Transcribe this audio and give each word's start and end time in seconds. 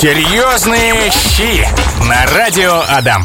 Серьезные 0.00 1.10
щи 1.10 1.66
на 2.08 2.26
радио 2.34 2.82
Адам. 2.88 3.24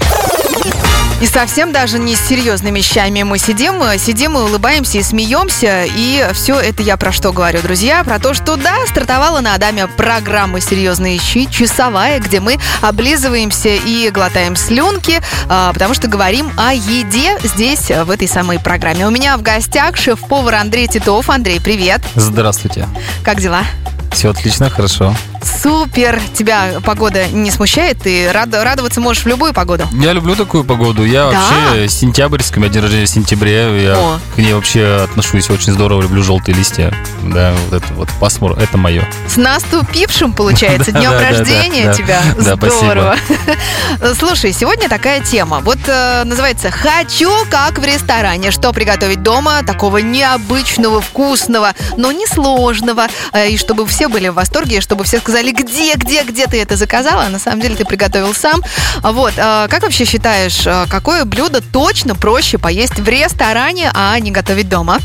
И 1.20 1.26
совсем 1.26 1.72
даже 1.72 1.98
не 1.98 2.16
с 2.16 2.22
серьезными 2.22 2.80
щами 2.82 3.24
мы 3.24 3.40
сидим, 3.40 3.82
сидим 3.98 4.38
и 4.38 4.42
улыбаемся 4.42 5.00
и 5.00 5.04
смеемся. 5.04 5.86
И 5.86 6.26
все 6.34 6.60
это 6.60 6.84
я 6.84 6.96
про 6.96 7.12
что 7.12 7.34
говорю, 7.34 7.62
друзья? 7.62 8.04
Про 8.04 8.20
то, 8.20 8.36
что 8.36 8.56
да, 8.56 8.86
стартовала 8.86 9.42
на 9.42 9.56
Адаме 9.56 9.88
программа 9.88 10.62
«Серьезные 10.62 11.18
щи», 11.18 11.50
часовая, 11.50 12.20
где 12.20 12.40
мы 12.40 12.60
облизываемся 12.82 13.70
и 13.70 14.12
глотаем 14.12 14.56
слюнки, 14.56 15.22
а, 15.50 15.74
потому 15.74 15.96
что 15.96 16.08
говорим 16.08 16.52
о 16.56 16.74
еде 16.74 17.38
здесь, 17.44 17.90
в 17.90 18.12
этой 18.12 18.28
самой 18.28 18.60
программе. 18.60 19.08
У 19.08 19.10
меня 19.10 19.36
в 19.38 19.42
гостях 19.42 19.98
шеф-повар 19.98 20.56
Андрей 20.56 20.88
Титов. 20.88 21.32
Андрей, 21.32 21.60
привет. 21.60 22.02
Здравствуйте. 22.16 22.88
Как 23.24 23.42
дела? 23.42 23.64
Все 24.12 24.30
отлично, 24.30 24.70
хорошо. 24.70 25.16
Супер! 25.42 26.22
Тебя 26.34 26.80
погода 26.84 27.28
не 27.28 27.52
смущает? 27.52 28.00
Ты 28.00 28.32
рад, 28.32 28.50
радоваться 28.54 29.00
можешь 29.02 29.24
в 29.24 29.28
любую 29.28 29.54
погоду? 29.54 29.88
Я 29.94 30.14
люблю 30.14 30.36
такую 30.36 30.64
погоду. 30.64 31.04
Я 31.06 31.30
Да? 31.30 31.42
вообще 31.42 31.88
сентябрьская, 31.90 32.58
у 32.58 32.62
меня 32.62 32.72
день 32.74 32.82
рождения 32.84 33.06
в 33.06 33.10
сентябре. 33.10 33.84
Я 33.84 33.94
О. 33.98 34.20
к 34.36 34.38
ней 34.38 34.54
вообще 34.54 35.02
отношусь 35.04 35.50
очень 35.50 35.74
здорово, 35.74 36.02
люблю 36.02 36.24
желтые 36.24 36.56
листья. 36.56 36.94
Да, 37.24 37.54
вот 37.70 37.82
это 37.84 37.94
вот 37.94 38.10
пасмур, 38.20 38.58
это 38.60 38.78
мое. 38.78 39.08
С 39.28 39.38
наступившим, 39.38 40.34
получается, 40.34 40.92
днем 40.92 41.12
рождения 41.12 41.94
тебя. 41.94 42.22
Здорово. 42.38 43.16
Слушай, 44.18 44.54
сегодня 44.54 44.90
такая 44.90 45.22
тема. 45.22 45.60
Вот 45.60 45.80
э, 45.88 46.24
называется 46.26 46.72
«Хочу, 46.72 47.32
как 47.50 47.80
в 47.80 47.84
ресторане». 47.84 48.52
Что 48.52 48.72
приготовить 48.74 49.24
дома 49.24 49.64
такого 49.64 49.98
необычного, 49.98 51.02
вкусного, 51.02 51.74
но 51.98 52.12
не 52.12 52.26
сложного. 52.28 53.08
э, 53.34 53.50
И 53.50 53.58
чтобы 53.58 53.86
все 53.86 54.08
были 54.08 54.28
в 54.30 54.34
восторге, 54.36 54.82
чтобы 54.82 55.04
все 55.04 55.18
сказали, 55.20 55.29
где, 55.52 55.94
где, 55.96 56.24
где 56.24 56.48
ты 56.48 56.62
это 56.62 56.76
заказала. 56.76 57.24
А 57.24 57.30
на 57.30 57.40
самом 57.40 57.62
деле 57.62 57.76
ты 57.76 57.86
приготовил 57.86 58.34
сам. 58.34 58.62
Вот. 59.02 59.34
э, 59.38 59.68
Как 59.70 59.82
вообще 59.84 60.06
считаешь, 60.06 60.66
э, 60.66 60.86
какое 60.90 61.26
блюдо 61.26 61.62
точно 61.62 62.16
проще 62.16 62.58
поесть 62.58 63.00
в 63.00 63.08
ресторане, 63.08 63.92
а 63.94 64.18
не 64.20 64.32
готовить 64.32 64.70
дома? 64.70 65.00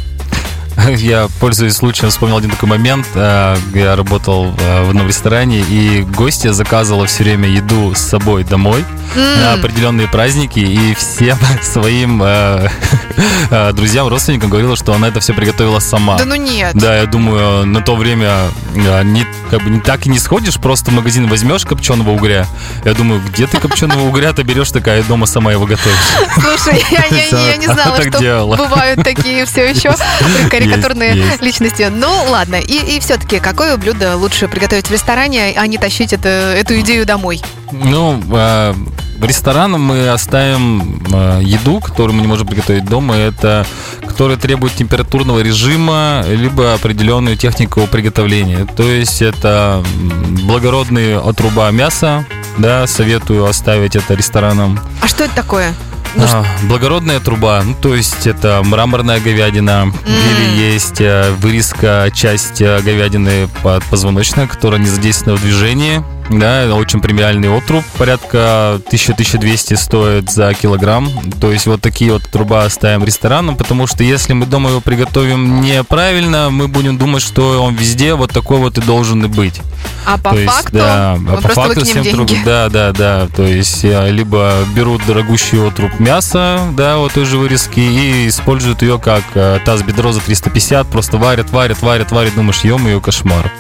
Я, 0.96 1.28
пользуясь 1.40 1.74
случаем, 1.76 2.10
вспомнил 2.10 2.36
один 2.38 2.50
такой 2.50 2.68
момент. 2.68 3.06
Э, 3.14 3.56
Я 3.74 3.96
работал 3.96 4.54
э, 4.58 4.84
в 4.84 4.90
одном 4.90 5.06
ресторане, 5.06 5.60
и 5.60 6.02
гостья 6.02 6.52
заказывала 6.52 7.06
все 7.06 7.24
время 7.24 7.48
еду 7.48 7.94
с 7.94 8.00
собой 8.00 8.44
домой 8.44 8.84
на 9.14 9.52
М. 9.54 9.58
определенные 9.60 10.08
праздники, 10.08 10.58
и 10.58 10.94
всем 10.94 11.38
своим 11.62 12.22
э, 12.24 12.68
друзьям, 13.74 14.08
родственникам 14.08 14.50
говорила, 14.50 14.76
что 14.76 14.92
она 14.94 15.08
это 15.08 15.20
все 15.20 15.32
приготовила 15.32 15.78
сама. 15.78 16.18
Да 16.18 16.24
ну 16.24 16.34
нет. 16.34 16.74
Да, 16.74 16.96
я 16.98 17.06
думаю, 17.06 17.66
на 17.66 17.80
то 17.80 17.94
время 17.96 18.32
не, 18.74 19.24
как 19.50 19.62
бы, 19.62 19.70
не 19.70 19.80
так 19.80 20.06
и 20.06 20.10
не 20.10 20.18
сходишь, 20.18 20.56
просто 20.56 20.90
в 20.90 20.94
магазин 20.94 21.28
возьмешь 21.28 21.64
копченого 21.64 22.10
угря. 22.10 22.46
Я 22.84 22.94
думаю, 22.94 23.20
где 23.26 23.46
ты 23.46 23.58
копченого 23.58 24.00
угря-то 24.08 24.42
берешь 24.42 24.70
такая, 24.70 25.02
дома 25.04 25.26
сама 25.26 25.52
его 25.52 25.66
готовишь. 25.66 25.96
Слушай, 26.34 26.84
я, 26.90 27.04
я- 27.16 27.50
я- 27.50 27.56
не 27.56 27.66
знала, 27.66 28.00
что 28.00 28.18
делала. 28.18 28.56
бывают 28.56 29.02
такие 29.04 29.44
все 29.46 29.70
еще 29.70 29.94
карикатурные 30.70 31.16
есть. 31.16 31.42
личности. 31.42 31.90
Ну, 31.90 32.10
ладно. 32.28 32.56
И, 32.56 32.96
и 32.96 33.00
все-таки, 33.00 33.38
какое 33.38 33.76
блюдо 33.76 34.16
лучше 34.16 34.48
приготовить 34.48 34.88
в 34.88 34.90
ресторане, 34.90 35.54
а 35.56 35.66
не 35.66 35.78
тащить 35.78 36.12
это, 36.12 36.28
эту 36.28 36.78
идею 36.80 37.06
домой? 37.06 37.40
Ну, 37.72 38.22
э, 38.32 38.74
в 39.18 39.24
ресторанах 39.24 39.80
мы 39.80 40.08
оставим 40.08 41.02
э, 41.12 41.40
еду, 41.42 41.80
которую 41.80 42.14
мы 42.14 42.22
не 42.22 42.28
можем 42.28 42.46
приготовить 42.46 42.84
дома. 42.84 43.16
Это 43.16 43.66
которая 44.14 44.36
требует 44.36 44.72
температурного 44.74 45.40
режима, 45.40 46.24
либо 46.28 46.74
определенную 46.74 47.36
технику 47.36 47.88
приготовления. 47.88 48.64
То 48.76 48.84
есть 48.84 49.20
это 49.22 49.82
благородные 50.44 51.18
отруба 51.18 51.68
мяса, 51.72 52.24
да, 52.58 52.86
советую 52.86 53.44
оставить 53.44 53.96
это 53.96 54.14
ресторанам. 54.14 54.78
А 55.00 55.08
что 55.08 55.24
это 55.24 55.34
такое? 55.34 55.74
Ну, 56.16 56.24
А, 56.30 56.44
благородная 56.68 57.18
труба, 57.20 57.62
ну 57.64 57.74
то 57.74 57.94
есть 57.94 58.26
это 58.26 58.62
мраморная 58.64 59.20
говядина 59.20 59.92
или 60.06 60.72
есть 60.72 61.00
э, 61.00 61.32
вырезка 61.38 62.10
часть 62.14 62.60
э, 62.60 62.80
говядины 62.80 63.48
под 63.62 63.82
позвоночной, 63.84 64.46
которая 64.46 64.80
не 64.80 64.86
задействована 64.86 65.36
в 65.36 65.42
движении. 65.42 66.04
Да, 66.30 66.74
очень 66.74 67.00
премиальный 67.00 67.54
отруб, 67.54 67.84
порядка 67.98 68.80
1000-1200 68.90 69.76
стоит 69.76 70.30
за 70.30 70.54
килограмм. 70.54 71.10
То 71.40 71.52
есть 71.52 71.66
вот 71.66 71.80
такие 71.82 72.12
вот 72.12 72.22
труба 72.30 72.64
оставим 72.64 73.04
ресторанам, 73.04 73.56
потому 73.56 73.86
что 73.86 74.02
если 74.02 74.32
мы 74.32 74.46
дома 74.46 74.70
его 74.70 74.80
приготовим 74.80 75.60
неправильно, 75.60 76.48
мы 76.50 76.66
будем 76.68 76.96
думать, 76.96 77.22
что 77.22 77.62
он 77.62 77.74
везде 77.74 78.14
вот 78.14 78.32
такой 78.32 78.58
вот 78.58 78.78
и 78.78 78.80
должен 78.80 79.24
и 79.24 79.28
быть. 79.28 79.60
а 80.06 80.16
по 80.18 80.30
То 80.30 80.38
есть, 80.38 80.52
факту 80.52 80.72
да, 80.72 81.16
мы 81.18 81.34
а 81.34 81.40
по 81.42 81.48
факту 81.48 81.84
всем 81.84 82.02
деньги. 82.02 82.16
другу- 82.16 82.34
да, 82.44 82.68
да, 82.70 82.92
да. 82.92 83.28
То 83.34 83.42
есть 83.42 83.84
э, 83.84 84.10
либо 84.10 84.54
берут 84.74 85.04
дорогущий 85.06 85.66
отруб 85.66 85.98
мяса, 86.00 86.58
да, 86.76 86.96
вот 86.96 87.12
той 87.12 87.26
же 87.26 87.36
вырезки, 87.36 87.80
и 87.80 88.28
используют 88.28 88.80
ее 88.82 88.98
как 88.98 89.22
э, 89.34 89.58
таз 89.64 89.82
бедро 89.82 90.12
за 90.12 90.20
350, 90.20 90.86
просто 90.88 91.18
варят, 91.18 91.50
варят, 91.50 91.82
варят, 91.82 92.10
варят, 92.12 92.34
думаешь, 92.34 92.60
ем 92.64 92.86
ее 92.86 93.00
кошмар. 93.00 93.50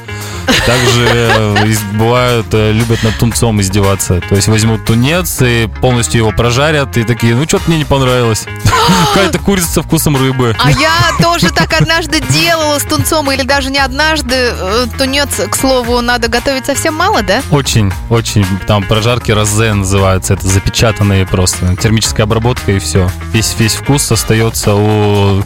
Также 0.66 1.06
э, 1.08 1.74
бывают, 1.92 2.46
любят 2.54 3.02
над 3.02 3.16
тунцом 3.18 3.60
издеваться. 3.60 4.20
То 4.20 4.34
есть 4.34 4.48
возьмут 4.48 4.84
тунец 4.84 5.40
и 5.42 5.68
полностью 5.80 6.18
его 6.18 6.32
прожарят, 6.32 6.96
и 6.96 7.04
такие, 7.04 7.34
ну 7.34 7.44
что-то 7.44 7.64
мне 7.68 7.78
не 7.78 7.84
понравилось. 7.84 8.46
Какая-то 9.14 9.38
курица 9.38 9.68
со 9.68 9.82
вкусом 9.82 10.16
рыбы. 10.16 10.56
А 10.58 10.70
я 10.70 10.92
тоже 11.20 11.50
так 11.50 11.72
однажды 11.72 12.20
делала 12.20 12.78
с 12.78 12.84
тунцом, 12.84 13.30
или 13.30 13.42
даже 13.42 13.70
не 13.70 13.78
однажды. 13.78 14.34
Э, 14.34 14.86
Тунец, 14.98 15.40
к 15.50 15.54
слову, 15.56 16.00
надо 16.00 16.28
готовить 16.28 16.66
совсем 16.66 16.94
мало, 16.94 17.22
да? 17.22 17.42
Очень, 17.50 17.92
очень. 18.10 18.46
Там 18.66 18.84
прожарки 18.84 19.30
розе 19.30 19.72
называются. 19.72 20.34
Это 20.34 20.46
запечатанные 20.46 21.26
просто. 21.26 21.76
Термическая 21.76 22.24
обработка 22.24 22.72
и 22.72 22.78
все. 22.78 23.10
Весь, 23.32 23.54
весь 23.58 23.74
вкус 23.74 24.10
остается 24.10 24.74
у 24.74 25.42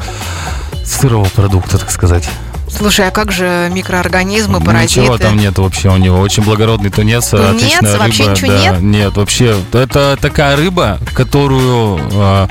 сырого 0.84 1.26
продукта, 1.26 1.78
так 1.78 1.90
сказать. 1.90 2.28
Слушай, 2.70 3.08
а 3.08 3.10
как 3.10 3.32
же 3.32 3.70
микроорганизмы, 3.72 4.60
паразиты? 4.60 5.00
Ничего 5.00 5.18
там 5.18 5.36
нет 5.36 5.58
вообще 5.58 5.90
у 5.90 5.96
него. 5.96 6.20
Очень 6.20 6.42
благородный 6.42 6.90
тунец. 6.90 7.28
Тунец? 7.30 7.56
отличная 7.56 7.98
Вообще 7.98 8.22
рыба. 8.24 8.32
ничего 8.32 8.52
да, 8.52 8.58
нет? 8.58 8.80
Нет, 8.80 9.16
вообще. 9.16 9.56
Это 9.72 10.18
такая 10.20 10.56
рыба, 10.56 10.98
которую... 11.14 12.00
а, 12.12 12.48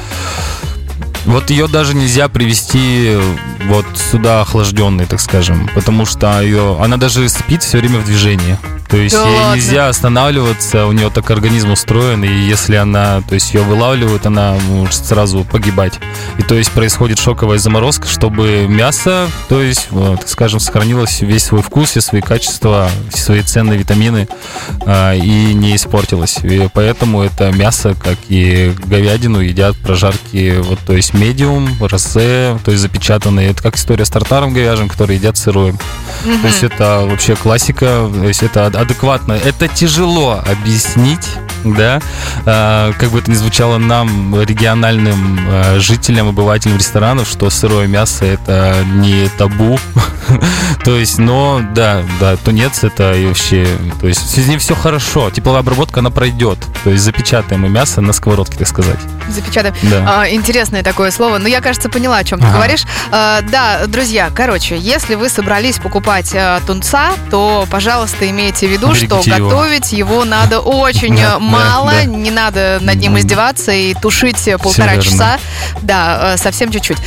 вот 1.28 1.50
ее 1.50 1.68
даже 1.68 1.94
нельзя 1.94 2.28
привезти 2.30 3.16
вот 3.66 3.86
сюда 3.96 4.42
охлажденной, 4.42 5.06
так 5.06 5.20
скажем, 5.20 5.70
потому 5.76 6.06
что 6.06 6.42
ее, 6.42 6.78
она 6.82 6.98
даже 6.98 7.28
спит 7.30 7.64
все 7.64 7.78
время 7.80 8.00
в 8.00 8.06
движении. 8.06 8.58
То 8.90 8.96
есть 8.96 9.16
Да 9.16 9.28
ей 9.28 9.38
ладно? 9.38 9.56
нельзя 9.56 9.90
останавливаться, 9.90 10.86
у 10.88 10.94
нее 10.94 11.10
так 11.10 11.30
организм 11.30 11.72
устроен, 11.72 12.24
и 12.24 12.30
если 12.30 12.76
она, 12.76 13.22
то 13.28 13.34
есть 13.34 13.54
ее 13.54 13.62
вылавливают, 13.62 14.26
она 14.26 14.56
может 14.70 15.06
сразу 15.06 15.44
погибать. 15.44 16.00
И 16.38 16.42
то 16.42 16.56
есть 16.56 16.72
происходит 16.72 17.20
шоковая 17.20 17.58
заморозка, 17.58 18.08
чтобы 18.08 18.66
мясо, 18.70 19.28
то 19.50 19.62
есть, 19.62 19.88
вот, 19.90 20.22
так 20.22 20.30
скажем, 20.30 20.60
сохранилось 20.60 21.22
весь 21.22 21.44
свой 21.44 21.62
вкус, 21.62 21.90
все 21.90 22.02
свои 22.02 22.22
качества, 22.22 22.90
все 23.12 23.24
свои 23.24 23.42
ценные 23.42 23.78
витамины 23.78 24.28
а, 24.86 25.14
и 25.14 25.54
не 25.54 25.76
испортилось. 25.76 26.38
И 26.44 26.70
поэтому 26.74 27.24
это 27.24 27.52
мясо, 27.52 27.94
как 27.94 28.18
и 28.30 28.74
говядину, 28.86 29.42
едят 29.42 29.76
прожарки, 29.76 30.60
вот, 30.60 30.80
то 30.80 30.94
есть 30.94 31.14
медиум, 31.18 31.70
росе, 31.82 32.58
то 32.64 32.72
есть 32.72 32.82
запечатанные. 32.82 33.52
Это 33.52 33.64
как 33.64 33.76
история 33.76 34.06
с 34.06 34.10
тартаром 34.10 34.54
говяжьим, 34.54 34.88
который 34.90 35.18
едят 35.18 35.38
сырым. 35.38 35.78
То 36.24 36.48
есть 36.48 36.64
это 36.64 37.06
вообще 37.10 37.36
классика, 37.36 38.10
то 38.14 38.28
есть 38.28 38.44
это 38.44 38.66
ад- 38.68 38.76
адекватно. 38.76 39.34
Это 39.34 39.68
тяжело 39.68 40.44
объяснить, 40.50 41.28
да, 41.64 42.02
а, 42.46 42.92
как 42.94 43.12
бы 43.12 43.20
это 43.20 43.32
ни 43.32 43.36
звучало 43.36 43.78
нам, 43.78 44.40
региональным 44.42 45.40
а, 45.50 45.80
жителям, 45.80 46.30
обывателям 46.30 46.78
ресторанов, 46.78 47.28
что 47.28 47.50
сырое 47.50 47.88
мясо 47.88 48.26
это 48.26 48.76
не 48.96 49.28
табу. 49.38 49.80
То 50.84 50.98
есть, 50.98 51.18
но 51.18 51.62
да, 51.74 52.04
да, 52.20 52.36
тунец 52.38 52.84
это 52.84 53.14
и 53.14 53.26
вообще, 53.26 53.68
то 54.00 54.08
есть 54.08 54.30
с 54.30 54.48
ним 54.48 54.60
все 54.60 54.76
хорошо, 54.76 55.30
тепловая 55.30 55.62
обработка 55.62 56.00
она 56.00 56.10
пройдет. 56.12 56.60
То 56.84 56.90
есть 56.90 57.04
запечатаемое 57.04 57.70
мясо 57.70 58.02
на 58.02 58.14
сковородке, 58.14 58.58
так 58.58 58.68
сказать. 58.68 59.00
Запечатаем. 59.30 59.76
Да. 59.84 60.22
А, 60.22 60.30
интересное 60.30 60.84
такое 60.84 61.07
слово. 61.12 61.38
Но 61.38 61.48
я, 61.48 61.62
кажется, 61.62 61.90
поняла, 61.90 62.18
о 62.18 62.24
чем 62.24 62.40
ты 62.40 62.46
Ага. 62.46 62.56
говоришь. 62.56 62.84
А, 63.12 63.42
да, 63.42 63.86
друзья, 63.88 64.30
короче, 64.34 64.78
если 64.78 65.16
вы 65.16 65.30
собрались 65.30 65.78
покупать 65.78 66.32
а, 66.36 66.60
тунца, 66.66 67.12
то, 67.32 67.66
пожалуйста, 67.70 68.30
имейте 68.30 68.68
в 68.68 68.72
виду, 68.72 68.88
Берегите 68.88 69.22
что 69.22 69.36
его. 69.38 69.50
готовить 69.50 69.92
его 69.94 70.26
надо 70.26 70.60
очень 70.62 71.16
Да. 71.18 71.40
мало, 71.40 71.92
да. 71.92 72.04
не 72.06 72.32
надо 72.32 72.80
над 72.82 72.96
ним 72.98 73.18
издеваться 73.18 73.72
и 73.72 73.94
тушить 73.94 74.38
полтора 74.62 74.98
часа. 74.98 75.40
Да, 75.82 76.34
э, 76.34 76.38
совсем 76.38 76.72
чуть-чуть. 76.72 76.98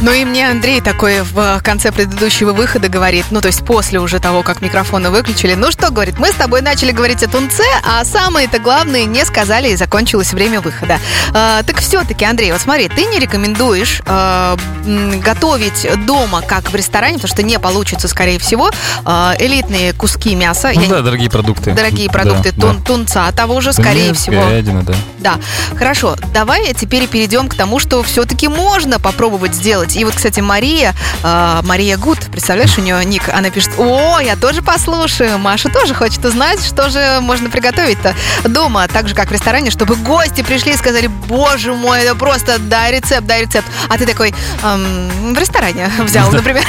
Ну 0.00 0.12
и 0.12 0.24
мне 0.24 0.50
Андрей 0.50 0.80
такой 0.80 1.22
в 1.22 1.60
конце 1.62 1.92
предыдущего 1.92 2.52
выхода 2.52 2.88
говорит, 2.88 3.26
ну 3.30 3.40
то 3.40 3.46
есть 3.48 3.64
после 3.64 4.00
уже 4.00 4.18
того, 4.18 4.42
как 4.42 4.60
микрофоны 4.60 5.10
выключили, 5.10 5.54
ну 5.54 5.70
что, 5.70 5.90
говорит, 5.90 6.18
мы 6.18 6.28
с 6.28 6.34
тобой 6.34 6.60
начали 6.62 6.90
говорить 6.90 7.22
о 7.22 7.28
тунце, 7.28 7.62
а 7.84 8.04
самые-то 8.04 8.58
главные 8.58 9.04
не 9.06 9.24
сказали 9.24 9.68
и 9.70 9.76
закончилось 9.76 10.32
время 10.32 10.60
выхода. 10.60 10.98
Э, 11.32 11.62
так 11.66 11.78
все-таки, 11.80 12.24
Андрей, 12.24 12.52
вот 12.52 12.60
смотри, 12.60 12.88
ты 12.88 13.04
не 13.04 13.18
рекомендуешь 13.18 13.33
э, 13.38 14.56
м, 14.86 15.20
готовить 15.20 15.86
дома, 16.06 16.40
как 16.42 16.70
в 16.70 16.74
ресторане, 16.74 17.14
потому 17.14 17.28
что 17.28 17.42
не 17.42 17.58
получится, 17.58 18.08
скорее 18.08 18.38
всего, 18.38 18.70
э, 19.04 19.32
элитные 19.38 19.92
куски 19.92 20.34
мяса. 20.34 20.70
Ну 20.74 20.82
Я 20.82 20.88
да, 20.88 21.00
дорогие 21.02 21.30
продукты. 21.30 21.72
дорогие 21.72 22.06
Да, 22.08 22.12
продукты 22.12 22.52
да. 22.52 22.66
тун- 22.68 22.82
тунца 22.84 23.30
того 23.32 23.60
же, 23.60 23.72
скорее 23.72 24.04
Тунец, 24.10 24.16
всего. 24.18 24.42
говядина, 24.42 24.82
да. 24.82 24.94
Да, 25.18 25.34
хорошо. 25.76 26.16
Давай 26.32 26.72
теперь 26.74 27.06
перейдем 27.06 27.48
к 27.48 27.54
тому, 27.54 27.78
что 27.78 28.02
все-таки 28.02 28.48
можно 28.48 28.98
попробовать 29.00 29.54
сделать. 29.54 29.96
И 29.96 30.04
вот, 30.04 30.14
кстати, 30.14 30.40
Мария, 30.40 30.94
э, 31.22 31.60
Мария 31.62 31.96
Гуд, 31.96 32.18
представляешь, 32.30 32.76
у 32.78 32.80
нее 32.82 33.04
ник, 33.04 33.28
она 33.32 33.50
пишет, 33.50 33.70
о, 33.78 34.18
я 34.20 34.36
тоже 34.36 34.62
послушаю. 34.62 35.38
Маша 35.38 35.68
тоже 35.68 35.94
хочет 35.94 36.24
узнать, 36.24 36.64
что 36.64 36.88
же 36.90 37.18
можно 37.20 37.48
приготовить-то 37.50 38.14
дома, 38.48 38.86
так 38.88 39.08
же, 39.08 39.14
как 39.14 39.28
в 39.28 39.32
ресторане, 39.32 39.70
чтобы 39.70 39.96
гости 39.96 40.42
пришли 40.42 40.72
и 40.72 40.76
сказали, 40.76 41.06
боже 41.06 41.72
мой, 41.72 42.00
это 42.02 42.14
просто 42.14 42.58
дай 42.58 42.92
рецепт, 42.92 43.23
дай 43.26 43.42
рецепт. 43.42 43.66
А 43.88 43.96
ты 43.98 44.06
такой, 44.06 44.34
«Эм, 44.62 45.34
в 45.34 45.38
ресторане 45.38 45.90
взял, 46.04 46.30
например. 46.32 46.64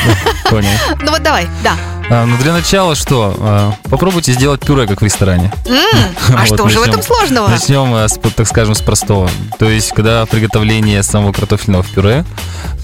Понял. 0.50 0.69
Ну 1.02 1.12
вот 1.12 1.22
давай, 1.24 1.48
да. 1.63 1.75
А, 2.10 2.25
ну 2.25 2.38
для 2.38 2.54
начала 2.54 2.96
что? 2.96 3.36
А, 3.40 3.74
попробуйте 3.90 4.31
сделать 4.34 4.62
пюре, 4.62 4.88
как 4.88 5.02
в 5.02 5.04
ресторане. 5.06 5.52
М, 5.66 5.78
А 6.36 6.46
Вот 6.48 6.60
что 6.60 6.69
же 6.69 6.80
в 6.80 6.84
этом 6.84 7.02
сложного? 7.02 7.48
Начнем, 7.48 7.94
э, 7.96 8.07
с, 8.07 8.19
так 8.36 8.48
скажем, 8.48 8.75
с 8.75 8.81
простого. 8.81 9.30
То 9.60 9.69
есть, 9.69 9.92
когда 9.92 10.25
приготовление 10.25 11.04
самого 11.04 11.31
картофельного 11.34 11.84
в 11.84 11.90
пюре, 11.90 12.24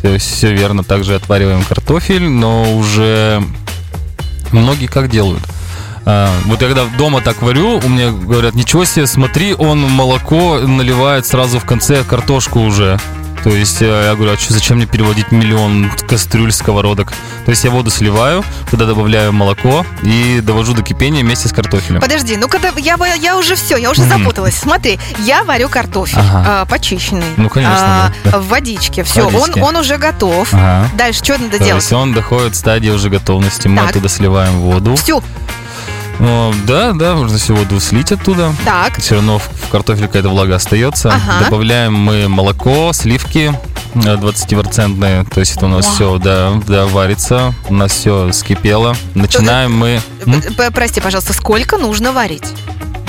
есть 0.04 0.32
все 0.36 0.52
верно, 0.54 0.84
также 0.84 1.16
отвариваем 1.16 1.64
картофель, 1.64 2.28
но 2.28 2.76
уже 2.76 3.44
многие 4.52 4.88
как 4.88 5.10
делают? 5.10 5.44
А, 6.06 6.32
вот 6.46 6.62
я 6.62 6.68
когда 6.68 6.86
дома 6.98 7.22
так 7.22 7.42
варю, 7.44 7.80
у 7.84 7.88
меня 7.88 8.10
говорят, 8.12 8.56
ничего 8.56 8.86
себе, 8.86 9.06
смотри, 9.06 9.54
он 9.54 9.80
молоко 9.82 10.58
наливает 10.60 11.28
сразу 11.28 11.60
в 11.60 11.66
конце 11.66 12.04
картошку 12.04 12.60
уже. 12.62 13.00
То 13.44 13.50
есть 13.50 13.82
э, 13.82 13.86
я 14.10 14.16
говорю, 14.16 14.34
а 14.34 14.38
чё, 14.38 14.54
зачем 14.54 14.78
мне 14.78 14.86
переводить 14.86 15.32
миллион 15.32 15.92
кастрюль, 16.08 16.52
сковородок? 16.52 17.12
То 17.46 17.50
есть 17.52 17.64
я 17.64 17.72
воду 17.72 17.90
сливаю, 17.90 18.44
туда 18.70 18.86
добавляю 18.86 19.34
молоко 19.34 19.84
и 20.04 20.42
довожу 20.44 20.74
до 20.74 20.84
кипения 20.84 21.24
вместе 21.24 21.48
с 21.48 21.52
картофелем. 21.52 22.02
Подожди, 22.02 22.38
ну 22.38 22.48
когда 22.48 22.70
я, 22.78 22.98
я 23.16 23.38
уже 23.38 23.56
все, 23.56 23.78
я 23.78 23.90
уже 23.90 24.02
Мгм. 24.04 24.20
запуталась. 24.20 24.56
Смотри, 24.56 25.00
я 25.26 25.44
варю 25.44 25.70
картофель, 25.70 26.20
Ага. 26.20 26.44
а, 26.62 26.66
почищенный. 26.66 27.26
Ну, 27.38 27.50
конечно, 27.50 28.06
а, 28.08 28.12
да. 28.26 28.40
В 28.40 28.48
водичке. 28.48 29.04
Все, 29.04 29.26
он, 29.26 29.34
водичке. 29.34 29.62
он 29.62 29.76
уже 29.76 29.98
готов. 29.98 30.54
Ага. 30.54 30.88
Дальше 30.96 31.24
что 31.24 31.38
надо 31.40 31.58
То 31.58 31.64
делать? 31.64 31.82
есть 31.84 31.94
он 31.94 32.14
доходит 32.14 32.56
стадии 32.56 32.90
уже 32.90 33.10
готовности. 33.10 33.68
Мы 33.68 33.78
Так. 33.82 33.90
оттуда 33.92 34.08
сливаем 34.10 34.60
воду. 34.60 34.96
Всю. 34.98 35.24
О, 36.24 36.54
да, 36.68 36.94
да, 36.94 37.16
можно 37.16 37.38
всю 37.38 37.56
воду 37.56 37.80
слить 37.80 38.12
оттуда. 38.12 38.54
Так. 38.64 38.98
Все 39.00 39.16
равно 39.16 39.40
в, 39.40 39.44
в 39.44 39.70
картофеле 39.70 40.08
какая-то 40.08 40.30
влага 40.30 40.56
остается. 40.56 41.10
Ага. 41.10 41.46
Добавляем 41.46 41.94
мы 41.96 42.28
молоко, 42.28 42.92
сливки 42.94 43.52
э, 43.96 43.98
20-процентные. 44.00 45.28
То 45.28 45.40
есть 45.40 45.56
это 45.58 45.66
у 45.66 45.70
нас 45.70 45.86
Вау. 45.88 45.96
все, 45.96 46.18
да, 46.20 46.54
да, 46.68 46.86
варится. 46.86 47.54
У 47.70 47.74
нас 47.74 47.92
все 47.92 48.32
скипело. 48.34 48.96
Начинаем 49.16 49.76
мы... 49.76 50.00
п- 50.58 50.70
Прости, 50.72 51.02
пожалуйста, 51.02 51.34
сколько 51.34 51.78
нужно 51.78 52.12
варить? 52.12 52.46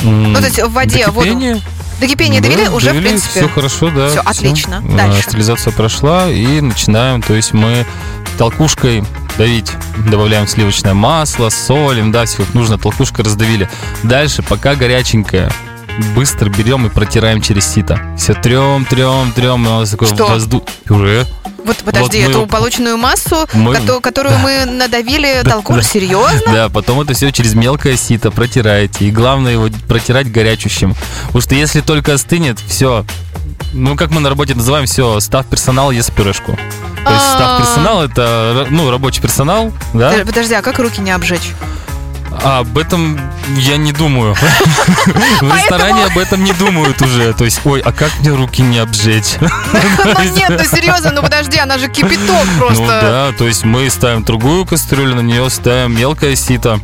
Ну, 0.03 0.35
то 0.35 0.45
есть 0.45 0.63
в 0.63 0.73
воде 0.73 1.07
воду. 1.09 1.61
До 2.01 2.09
кипения 2.09 2.41
Да, 2.41 2.49
довели? 2.49 2.69
Уже, 2.69 2.89
в 2.91 2.93
довели, 2.95 3.09
принципе. 3.11 3.41
Все 3.41 3.49
хорошо, 3.49 3.91
да. 3.91 4.09
Всё, 4.09 4.23
всё. 4.23 4.29
отлично. 4.29 4.83
Э, 4.89 4.97
Дальше. 4.97 5.23
Стерилизация 5.23 5.73
прошла 5.73 6.29
и 6.29 6.61
начинаем, 6.61 7.23
то 7.23 7.33
есть 7.35 7.53
мы 7.53 7.87
толкушкой 8.39 9.05
давить. 9.37 9.71
Добавляем 10.11 10.47
сливочное 10.47 10.95
масло, 10.95 11.49
солим, 11.51 12.13
да, 12.13 12.25
все 12.27 12.39
как 12.39 12.55
нужно, 12.55 12.79
толкушкой 12.79 13.25
раздавили. 13.25 13.69
Дальше, 14.03 14.43
пока 14.43 14.75
горяченькое, 14.75 15.51
быстро 16.15 16.49
берем 16.49 16.87
и 16.87 16.91
протираем 16.91 17.41
через 17.41 17.67
сито. 17.73 18.01
Все 18.17 18.35
трем, 18.35 18.85
трем, 18.85 19.33
трем, 19.33 19.67
у 19.67 19.81
нас 19.81 19.91
такой 19.91 20.09
Что? 20.09 20.27
возду... 20.27 20.65
Пюре. 20.85 21.27
Вот 21.65 21.77
подожди, 21.85 22.19
Вот 22.23 22.27
мы- 22.27 22.31
эту 22.31 22.47
полученную 22.49 22.97
массу, 22.97 23.47
Мы- 23.55 23.77
кото- 23.77 24.01
которую 24.01 24.37
мы 24.39 24.65
надавили 24.65 25.43
толку. 25.45 25.75
да. 25.75 25.83
Серьезно? 25.83 26.53
Да, 26.53 26.69
потом 26.69 27.01
это 27.01 27.15
все 27.15 27.31
через 27.31 27.55
мелкое 27.55 27.97
сито 27.97 28.33
протираете. 28.33 29.05
И 29.05 29.11
главное 29.13 29.53
его 29.53 29.69
протирать 29.87 30.31
горячущим. 30.33 30.95
Потому 31.27 31.41
что 31.41 31.55
если 31.55 31.81
только 31.81 32.15
остынет, 32.15 32.59
все. 32.67 33.05
Ну, 33.73 33.97
как 33.97 34.11
мы 34.11 34.21
на 34.21 34.29
работе 34.29 34.55
называем, 34.55 34.87
все, 34.87 35.19
став 35.21 35.47
персонал 35.47 35.91
ест 35.91 36.13
пюрешку. 36.13 36.53
То 37.05 37.11
есть 37.13 37.25
А. 37.25 37.35
став 37.35 37.59
персонал 37.59 38.03
это, 38.05 38.67
ну, 38.71 38.91
рабочий 38.91 39.21
персонал, 39.23 39.73
да? 39.95 40.13
Подожди, 40.25 40.55
а 40.55 40.63
как 40.63 40.79
руки 40.79 41.01
не 41.01 41.11
обжечь? 41.11 41.53
А 42.45 42.61
об 42.61 42.79
этом 42.79 43.21
я 43.59 43.77
не 43.77 43.93
думаю. 43.93 44.35
В 44.35 45.55
ресторане 45.55 46.07
об 46.07 46.17
этом 46.17 46.43
не 46.43 46.53
думают 46.55 47.01
уже. 47.03 47.33
То 47.35 47.45
есть, 47.45 47.61
ой, 47.65 47.81
а 47.81 47.93
как 47.93 48.11
мне 48.21 48.31
руки 48.31 48.63
не 48.63 48.79
обжечь? 48.79 49.35
Ну 50.05 50.23
нет, 50.35 50.51
ну 50.51 50.65
серьезно, 50.65 51.11
ну 51.13 51.23
подожди, 51.23 51.59
она 51.59 51.79
же 51.79 51.89
кипяток 51.89 52.47
Ну 52.55 52.59
просто. 52.59 52.87
да, 52.87 53.33
то 53.37 53.47
есть 53.47 53.65
мы 53.65 53.89
ставим 53.91 54.25
другую 54.25 54.65
кастрюлю, 54.67 55.15
на 55.15 55.21
нее 55.21 55.49
ставим 55.51 55.97
мелкое 55.97 56.35
сито. 56.37 56.81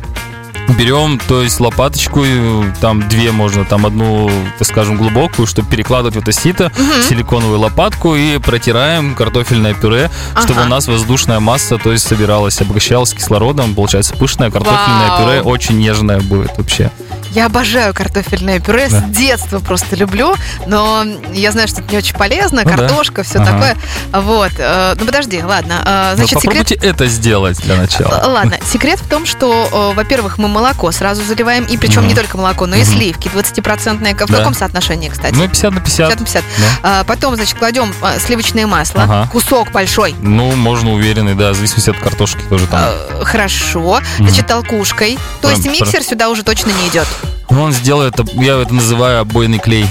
Берем, 0.77 1.19
то 1.27 1.41
есть 1.41 1.59
лопаточку, 1.59 2.23
и 2.23 2.63
там 2.79 3.07
две 3.09 3.31
можно, 3.31 3.65
там 3.65 3.85
одну, 3.85 4.29
так 4.57 4.67
скажем, 4.67 4.97
глубокую, 4.97 5.45
чтобы 5.47 5.69
перекладывать 5.69 6.15
в 6.15 6.19
это 6.19 6.31
сито, 6.31 6.71
силиконовую 7.07 7.59
лопатку 7.59 8.15
и 8.15 8.37
протираем 8.37 9.15
картофельное 9.15 9.73
пюре, 9.73 10.09
чтобы 10.43 10.61
Ага. 10.61 10.67
у 10.67 10.69
нас 10.69 10.87
воздушная 10.87 11.39
масса, 11.39 11.77
то 11.77 11.91
есть 11.91 12.07
собиралась, 12.07 12.61
обогащалась 12.61 13.13
кислородом, 13.13 13.75
получается 13.75 14.15
пышное 14.15 14.51
картофельное 14.51 15.09
Вау. 15.09 15.25
пюре, 15.25 15.41
очень 15.41 15.77
нежное 15.79 16.19
будет 16.21 16.57
вообще. 16.57 16.91
Я 17.31 17.45
обожаю 17.45 17.93
картофельное 17.93 18.59
пюре, 18.59 18.87
Да. 18.89 18.99
с 18.99 19.03
детства 19.11 19.59
просто 19.59 19.95
люблю, 19.95 20.35
но 20.67 21.05
я 21.31 21.51
знаю, 21.51 21.67
что 21.67 21.81
это 21.81 21.91
не 21.91 21.97
очень 21.97 22.15
полезно, 22.15 22.61
Ну 22.63 22.69
да. 22.69 22.75
картошка, 22.77 23.23
все 23.23 23.39
Ага. 23.39 23.51
такое. 23.51 23.77
Вот, 24.13 24.51
э, 24.57 24.95
ну 24.99 25.05
подожди, 25.05 25.41
ладно. 25.43 25.81
э, 25.85 26.09
Но 26.11 26.15
Значит, 26.17 26.39
секрет... 26.39 26.43
попробуйте 26.65 26.75
это 26.75 27.07
сделать 27.07 27.57
для 27.61 27.75
начала. 27.77 28.21
Э, 28.23 28.27
Ладно, 28.27 28.57
секрет 28.65 28.99
в 28.99 29.07
том, 29.07 29.25
что, 29.25 29.93
во-первых, 29.95 30.37
мы 30.37 30.47
молоко 30.47 30.91
сразу 30.91 31.23
заливаем, 31.23 31.65
и 31.65 31.77
причем 31.77 32.01
Мгм. 32.01 32.07
не 32.09 32.15
только 32.15 32.37
молоко, 32.37 32.65
но 32.65 32.75
и 32.75 32.83
Мгм. 32.83 32.87
сливки 32.93 33.27
20-процентные. 33.27 34.13
В 34.15 34.17
Да. 34.31 34.37
каком 34.37 34.53
соотношении, 34.53 35.09
кстати? 35.09 35.33
Ну, 35.35 35.47
50 35.47 35.71
на 35.73 35.79
50. 35.81 36.09
50 36.09 36.19
на 36.19 36.25
50. 36.25 36.43
Да. 36.83 37.03
Потом, 37.05 37.35
значит, 37.35 37.57
кладем 37.57 37.93
сливочное 38.19 38.65
масло, 38.67 39.03
Ага. 39.03 39.29
кусок 39.31 39.71
большой. 39.71 40.15
Ну, 40.21 40.55
можно 40.55 40.93
уверенный, 40.93 41.35
да, 41.35 41.51
в 41.51 41.55
зависимости 41.55 41.89
от 41.89 41.97
картошки 41.97 42.41
тоже 42.49 42.67
там. 42.67 42.83
Хорошо. 43.23 44.01
Значит, 44.17 44.47
толкушкой. 44.47 45.17
То 45.41 45.49
есть 45.49 45.65
миксер 45.65 46.03
сюда 46.03 46.29
уже 46.29 46.43
точно 46.43 46.69
не 46.71 46.87
идет. 46.87 47.07
Он 47.49 47.71
сделает, 47.73 48.15
я 48.33 48.61
это 48.61 48.73
называю 48.73 49.21
обойный 49.21 49.59
клей. 49.59 49.85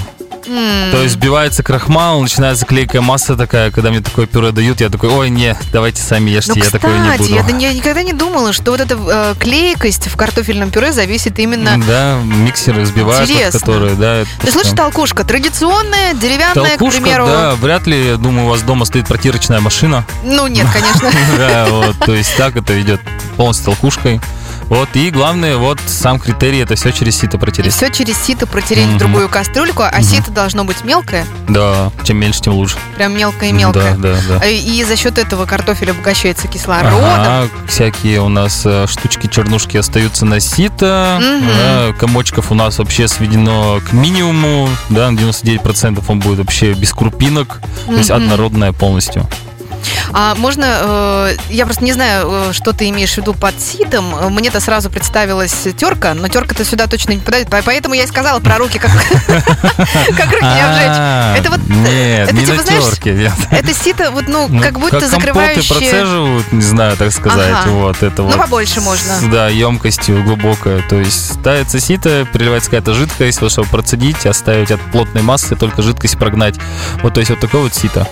М. 0.47 0.91
То 0.91 1.01
есть 1.03 1.13
сбивается 1.15 1.61
крахмал, 1.61 2.21
начинается 2.21 2.65
клейкая 2.65 3.01
масса 3.01 3.35
такая, 3.35 3.69
когда 3.69 3.91
мне 3.91 3.99
такое 3.99 4.25
пюре 4.25 4.51
дают, 4.51 4.81
я 4.81 4.89
такой, 4.89 5.09
ой, 5.09 5.29
не, 5.29 5.55
давайте 5.71 6.01
сами 6.01 6.31
ешьте, 6.31 6.53
Ну, 6.53 6.57
я 6.57 6.63
кстати, 6.63 6.81
такое 6.81 6.97
не 6.97 7.17
буду. 7.17 7.29
я, 7.59 7.67
я 7.69 7.73
никогда 7.73 8.01
не 8.01 8.13
думала, 8.13 8.51
что 8.53 8.71
вот 8.71 8.79
эта 8.79 8.97
э, 8.97 9.35
клейкость 9.39 10.07
в 10.07 10.15
картофельном 10.15 10.71
пюре 10.71 10.91
зависит 10.91 11.37
именно... 11.37 11.77
Да, 11.85 12.19
миксеры 12.23 12.85
сбивают, 12.85 13.29
Интересно. 13.29 13.59
которые, 13.59 13.95
да. 13.95 14.23
Ты 14.23 14.51
слышишь, 14.51 14.53
просто- 14.71 14.75
толкушка 14.77 15.23
традиционная, 15.23 16.13
деревянная, 16.15 16.77
к 16.77 16.77
Толкушка, 16.79 17.01
примеру. 17.01 17.25
да, 17.27 17.55
вряд 17.55 17.85
ли, 17.85 18.07
я 18.11 18.15
думаю, 18.15 18.47
у 18.47 18.49
вас 18.49 18.61
дома 18.61 18.85
стоит 18.85 19.07
протирочная 19.07 19.59
машина. 19.59 20.03
Ну, 20.23 20.47
нет, 20.47 20.65
конечно. 20.73 21.11
Да, 21.37 21.67
вот, 21.69 21.95
то 22.03 22.13
есть 22.15 22.35
так 22.37 22.55
это 22.55 22.81
идет 22.81 23.01
полностью 23.37 23.65
толкушкой. 23.65 24.19
Вот, 24.69 24.89
и 24.93 25.09
главное, 25.09 25.57
вот 25.57 25.79
сам 25.87 26.19
критерий, 26.19 26.59
это 26.59 26.75
все 26.75 26.91
через 26.91 27.17
сито 27.17 27.37
И 27.37 27.39
протереть. 27.39 27.73
все 27.73 27.89
через 27.89 28.17
сито 28.17 28.45
протереть 28.45 28.85
в 28.85 28.89
Мгм. 28.91 28.97
другую 28.99 29.27
кастрюльку, 29.29 29.81
а 29.83 29.91
Мгм. 29.91 30.03
сито 30.03 30.31
должно 30.31 30.63
быть 30.63 30.83
мелкое, 30.83 31.25
Да, 31.47 31.91
чем 32.03 32.17
меньше, 32.17 32.41
тем 32.41 32.53
лучше. 32.53 32.77
прям 32.95 33.17
мелкое-мелкое. 33.17 33.95
Да, 33.97 34.15
да, 34.27 34.39
да. 34.39 34.45
И 34.47 34.59
и 34.59 34.83
за 34.83 34.95
счет 34.95 35.17
этого 35.17 35.45
картофель 35.47 35.89
обогащается 35.91 36.47
кислородом. 36.47 36.99
Ага, 37.03 37.47
всякие 37.67 38.21
у 38.21 38.29
нас 38.29 38.61
э, 38.65 38.85
штучки, 38.87 39.25
чернушки 39.27 39.75
остаются 39.77 40.25
на 40.25 40.39
сито. 40.39 41.17
Мгм. 41.19 41.47
Да, 41.47 41.93
комочков 41.99 42.51
у 42.51 42.55
нас 42.55 42.77
вообще 42.77 43.07
сведено 43.07 43.79
к 43.89 43.91
минимуму. 43.93 44.69
Да, 44.89 45.09
на 45.09 45.17
99% 45.17 46.03
он 46.07 46.19
будет 46.19 46.37
вообще 46.39 46.73
без 46.73 46.93
крупинок. 46.93 47.59
То 47.87 47.93
есть 47.93 48.11
однородное 48.11 48.71
полностью. 48.71 49.27
А 50.13 50.35
можно, 50.35 50.65
э, 50.81 51.35
я 51.49 51.65
просто 51.65 51.83
не 51.83 51.93
знаю, 51.93 52.27
э, 52.49 52.53
что 52.53 52.73
ты 52.73 52.89
имеешь 52.89 53.13
в 53.13 53.17
виду 53.17 53.33
под 53.33 53.59
ситом. 53.61 54.13
Мне-то 54.33 54.59
сразу 54.59 54.89
представилась 54.89 55.53
терка, 55.77 56.13
но 56.13 56.27
терка-то 56.27 56.65
сюда 56.65 56.87
точно 56.87 57.11
не 57.13 57.19
попадает. 57.19 57.49
По- 57.49 57.61
Поэтому 57.61 57.93
я 57.95 58.03
и 58.03 58.07
сказала 58.07 58.39
про 58.39 58.57
руки, 58.57 58.79
как, 58.79 58.91
руки 60.31 60.41
не 60.41 60.61
А, 60.61 61.33
обжечь. 61.33 61.39
Это 61.39 61.49
вот, 61.51 61.59
э, 61.59 61.71
Нет, 61.73 62.29
это 62.29 62.33
не 62.35 62.45
типа, 62.45 62.57
на 62.57 62.63
знаешь, 62.63 62.83
терке. 62.85 63.31
Это 63.51 63.73
сито, 63.73 64.11
вот, 64.11 64.27
ну, 64.27 64.47
Ну, 64.49 64.61
как 64.61 64.79
будто 64.79 65.07
закрывающее... 65.07 65.63
процеживают, 65.77 66.51
не 66.51 66.61
знаю, 66.61 66.97
так 66.97 67.11
сказать, 67.11 67.65
вот 67.67 68.01
это 68.03 68.21
Ну, 68.21 68.27
вот. 68.29 68.37
побольше 68.37 68.81
можно. 68.81 69.13
Да, 69.31 69.47
емкостью 69.49 70.23
глубокая. 70.23 70.81
То 70.89 70.95
есть 70.97 71.33
ставится 71.35 71.79
сито, 71.79 72.27
приливается 72.31 72.69
какая-то 72.71 72.93
жидкость, 72.93 73.41
вот 73.41 73.51
чтобы 73.51 73.67
процедить, 73.69 74.25
оставить 74.25 74.71
от 74.71 74.81
плотной 74.91 75.21
массы, 75.21 75.55
только 75.55 75.81
жидкость 75.81 76.17
прогнать. 76.17 76.55
Вот, 77.03 77.13
то 77.13 77.19
есть 77.19 77.29
вот 77.31 77.39
такое 77.39 77.61
вот 77.61 77.73
сито. 77.75 78.07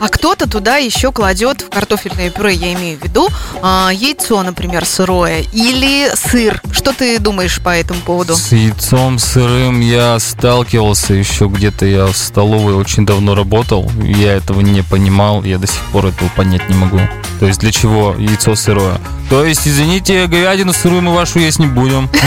А 0.00 0.08
кто-то 0.08 0.48
туда 0.48 0.76
еще 0.76 1.05
кладет 1.12 1.62
в 1.62 1.70
картофельное 1.70 2.30
пюре, 2.30 2.54
я 2.54 2.72
имею 2.74 2.98
в 2.98 3.04
виду, 3.04 3.28
а, 3.62 3.90
яйцо, 3.92 4.42
например, 4.42 4.84
сырое 4.84 5.44
или 5.52 6.10
сыр. 6.14 6.60
Что 6.72 6.92
ты 6.92 7.18
думаешь 7.18 7.60
по 7.60 7.70
этому 7.70 8.00
поводу? 8.00 8.36
С 8.36 8.52
яйцом 8.52 9.18
сырым 9.18 9.80
я 9.80 10.18
сталкивался 10.18 11.14
еще 11.14 11.46
где-то, 11.46 11.86
я 11.86 12.06
в 12.06 12.16
столовой 12.16 12.74
очень 12.74 13.06
давно 13.06 13.34
работал, 13.34 13.90
я 14.02 14.34
этого 14.34 14.60
не 14.60 14.82
понимал, 14.82 15.42
я 15.44 15.58
до 15.58 15.66
сих 15.66 15.82
пор 15.92 16.06
этого 16.06 16.28
понять 16.30 16.68
не 16.68 16.74
могу. 16.74 17.00
То 17.40 17.46
есть 17.46 17.60
для 17.60 17.72
чего 17.72 18.14
яйцо 18.18 18.54
сырое? 18.54 18.98
То 19.28 19.44
есть, 19.44 19.66
извините, 19.66 20.26
говядину 20.28 20.72
сырую 20.72 21.02
мы 21.02 21.12
вашу 21.12 21.40
есть 21.40 21.58
не 21.58 21.66
будем. 21.66 22.08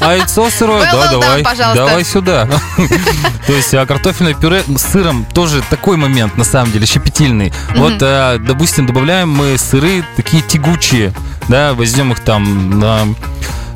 А 0.00 0.14
яйцо 0.14 0.50
сырое, 0.50 0.90
да, 0.92 1.10
давай, 1.10 1.44
давай 1.74 2.04
сюда. 2.04 2.48
То 3.46 3.52
есть, 3.52 3.72
а 3.74 3.86
картофельное 3.86 4.34
пюре 4.34 4.62
с 4.76 4.92
сыром 4.92 5.24
тоже 5.32 5.62
такой 5.70 5.96
момент, 5.96 6.36
на 6.36 6.44
самом 6.44 6.72
деле, 6.72 6.86
щепетильный. 6.86 7.52
Вот, 7.76 7.95
а, 8.02 8.38
допустим, 8.38 8.86
добавляем 8.86 9.30
мы 9.30 9.58
сыры 9.58 10.04
такие 10.16 10.42
тягучие, 10.42 11.12
да, 11.48 11.74
возьмем 11.74 12.12
их 12.12 12.20
там 12.20 12.78
на 12.78 13.06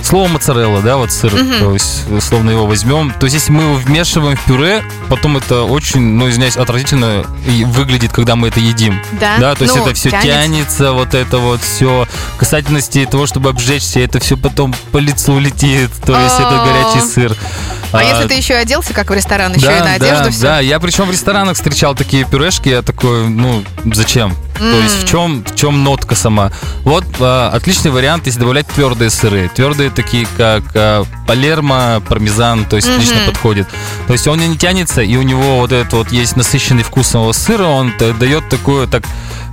Слово 0.03 0.29
моцарелла, 0.29 0.81
да, 0.83 0.97
вот 0.97 1.13
сыр, 1.13 1.33
Мгм. 1.35 1.59
то 1.61 1.73
есть, 1.75 2.09
условно 2.11 2.51
его 2.51 2.67
возьмем. 2.67 3.13
То 3.19 3.27
есть, 3.27 3.35
если 3.35 3.53
мы 3.53 3.63
его 3.65 3.75
вмешиваем 3.75 4.37
в 4.37 4.41
пюре, 4.45 4.83
потом 5.09 5.37
это 5.37 5.63
очень, 5.63 6.01
ну, 6.01 6.29
извиняюсь, 6.29 6.57
отвратительно 6.57 7.25
и 7.47 7.65
выглядит, 7.65 8.13
когда 8.13 8.35
мы 8.35 8.49
это 8.49 8.61
едим. 8.61 9.01
Да, 9.21 9.37
Да, 9.39 9.55
то 9.55 9.63
есть 9.65 9.77
Ну, 9.77 9.83
это 9.85 9.95
все 9.95 10.11
тянется. 10.11 10.93
вот 10.93 11.15
это 11.15 11.39
вот 11.39 11.61
все. 11.63 12.09
Касательности 12.39 13.07
того, 13.11 13.27
чтобы 13.27 13.51
обжечься, 13.51 14.01
это 14.01 14.19
все 14.21 14.37
потом 14.37 14.75
по 14.93 14.99
лицу 14.99 15.39
летит. 15.39 15.91
То 16.05 16.19
есть 16.19 16.35
это 16.37 16.65
горячий 16.65 17.07
сыр. 17.07 17.37
А, 17.93 18.03
если 18.05 18.27
ты 18.29 18.35
еще 18.35 18.55
оделся, 18.55 18.95
как 18.95 19.11
в 19.11 19.15
ресторан, 19.15 19.53
еще 19.53 19.67
да, 19.67 19.77
и 19.77 19.81
на 19.81 19.95
одежду 19.95 20.25
да, 20.25 20.31
все? 20.31 20.43
да, 20.43 20.61
я 20.61 20.79
причем 20.81 21.07
в 21.07 21.11
ресторанах 21.11 21.57
встречал 21.57 21.95
такие 21.97 22.25
пюрешки, 22.25 22.69
я 22.69 22.83
такой, 22.83 23.29
ну, 23.29 23.65
зачем? 23.93 24.35
То 24.59 24.79
есть 24.83 25.05
в 25.05 25.09
чем, 25.09 25.43
в 25.45 25.55
чем 25.55 25.85
нотка 25.85 26.15
сама? 26.15 26.53
Вот 26.85 27.05
а, 27.21 27.51
отличный 27.53 27.91
вариант, 27.91 28.27
если 28.27 28.41
добавлять 28.41 28.67
твердые 28.67 29.11
сыры. 29.11 29.51
Твердые 29.55 29.91
такие, 29.91 30.27
как 30.37 30.63
а, 30.75 31.05
палермо, 31.27 32.03
пармезан, 32.09 32.65
то 32.67 32.77
есть 32.77 32.89
Мгм. 32.89 32.97
отлично 32.97 33.19
подходит. 33.27 33.69
То 34.07 34.13
есть 34.13 34.27
он 34.27 34.39
не 34.39 34.57
тянется, 34.59 35.01
и 35.03 35.17
у 35.17 35.23
него 35.23 35.59
вот 35.59 35.73
этот 35.73 35.93
вот 35.93 36.13
есть 36.13 36.37
насыщенный 36.37 36.83
вкус 36.83 37.07
самого 37.09 37.33
сыра, 37.33 37.65
он 37.65 37.93
дает 38.19 38.49
такое, 38.49 38.87
так, 38.87 39.05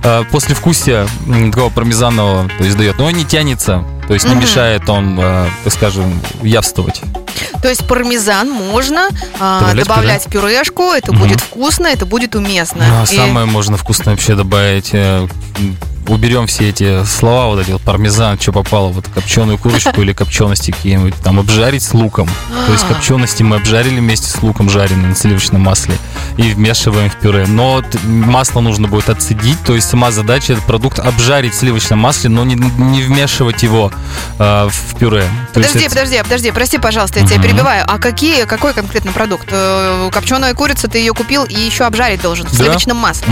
а, 0.04 0.24
послевкусие 0.24 1.06
такого 1.52 1.70
пармезанового, 1.70 2.48
то 2.58 2.64
есть 2.64 2.76
дает. 2.76 2.98
Но 2.98 3.06
он 3.06 3.14
не 3.14 3.24
тянется, 3.24 3.84
то 4.06 4.14
есть 4.14 4.26
не 4.26 4.32
Мгм. 4.34 4.42
мешает 4.42 4.88
он, 4.88 5.16
а, 5.20 5.48
так 5.64 5.72
скажем, 5.72 6.20
явствовать. 6.42 7.00
То 7.62 7.68
есть 7.68 7.86
пармезан 7.86 8.50
можно 8.50 9.08
а, 9.40 9.60
Добавлять 9.60 9.86
добавлять 9.86 10.26
в 10.26 10.30
пюрешку, 10.30 10.92
это 10.92 11.12
Мгм. 11.12 11.22
будет 11.22 11.40
вкусно, 11.40 11.86
это 11.88 12.06
будет 12.06 12.34
уместно. 12.36 12.84
Ну, 12.86 13.00
а 13.00 13.04
И- 13.04 13.16
самое 13.16 13.46
можно 13.46 13.76
вкусное 13.76 14.14
вообще 14.14 14.34
добавить. 14.34 14.90
Уберем 16.08 16.46
все 16.46 16.70
эти 16.70 17.04
слова, 17.04 17.48
вот 17.48 17.60
эти 17.60 17.70
вот 17.70 17.82
пармезан, 17.82 18.38
что 18.40 18.52
попало, 18.52 18.88
вот 18.88 19.06
копченую 19.14 19.58
курочку 19.58 20.00
или 20.00 20.12
копчености 20.12 20.70
какие-нибудь, 20.70 21.14
там 21.22 21.38
обжарить 21.38 21.82
с 21.82 21.92
луком. 21.92 22.28
То 22.66 22.72
есть 22.72 22.84
А. 22.88 22.94
копчености 22.94 23.42
мы 23.42 23.56
обжарили 23.56 24.00
вместе 24.00 24.26
с 24.28 24.42
луком 24.42 24.70
жареным 24.70 25.10
на 25.10 25.14
сливочном 25.14 25.60
масле 25.60 25.94
и 26.38 26.42
вмешиваем 26.54 27.10
в 27.10 27.16
пюре. 27.16 27.46
Но 27.46 27.82
масло 28.04 28.60
нужно 28.60 28.88
будет 28.88 29.10
отцедить, 29.10 29.58
то 29.64 29.74
есть 29.74 29.88
сама 29.90 30.10
задача 30.10 30.54
этот 30.54 30.64
продукт 30.64 30.98
обжарить 30.98 31.52
в 31.52 31.58
сливочном 31.58 31.98
масле, 31.98 32.30
но 32.30 32.44
не, 32.44 32.54
не 32.54 33.02
вмешивать 33.02 33.62
его 33.62 33.92
э, 34.38 34.68
в 34.70 34.94
пюре. 34.98 35.24
То 35.52 35.60
есть 35.60 35.72
Подожди, 35.72 35.78
это- 35.86 35.90
подожди, 35.94 36.22
подожди, 36.22 36.50
прости, 36.52 36.78
пожалуйста, 36.78 37.20
я 37.20 37.26
тебя 37.26 37.42
перебиваю. 37.42 37.84
А 37.86 37.98
какие, 37.98 38.44
какой 38.44 38.72
конкретно 38.72 39.12
продукт? 39.12 39.48
Э, 39.50 40.08
Копченая 40.12 40.54
курица, 40.54 40.88
ты 40.88 40.98
ее 40.98 41.12
купил 41.12 41.44
и 41.44 41.54
еще 41.60 41.84
обжарить 41.84 42.22
должен 42.22 42.46
в 42.46 42.50
Да. 42.52 42.56
сливочном 42.56 42.96
масле. 42.96 43.26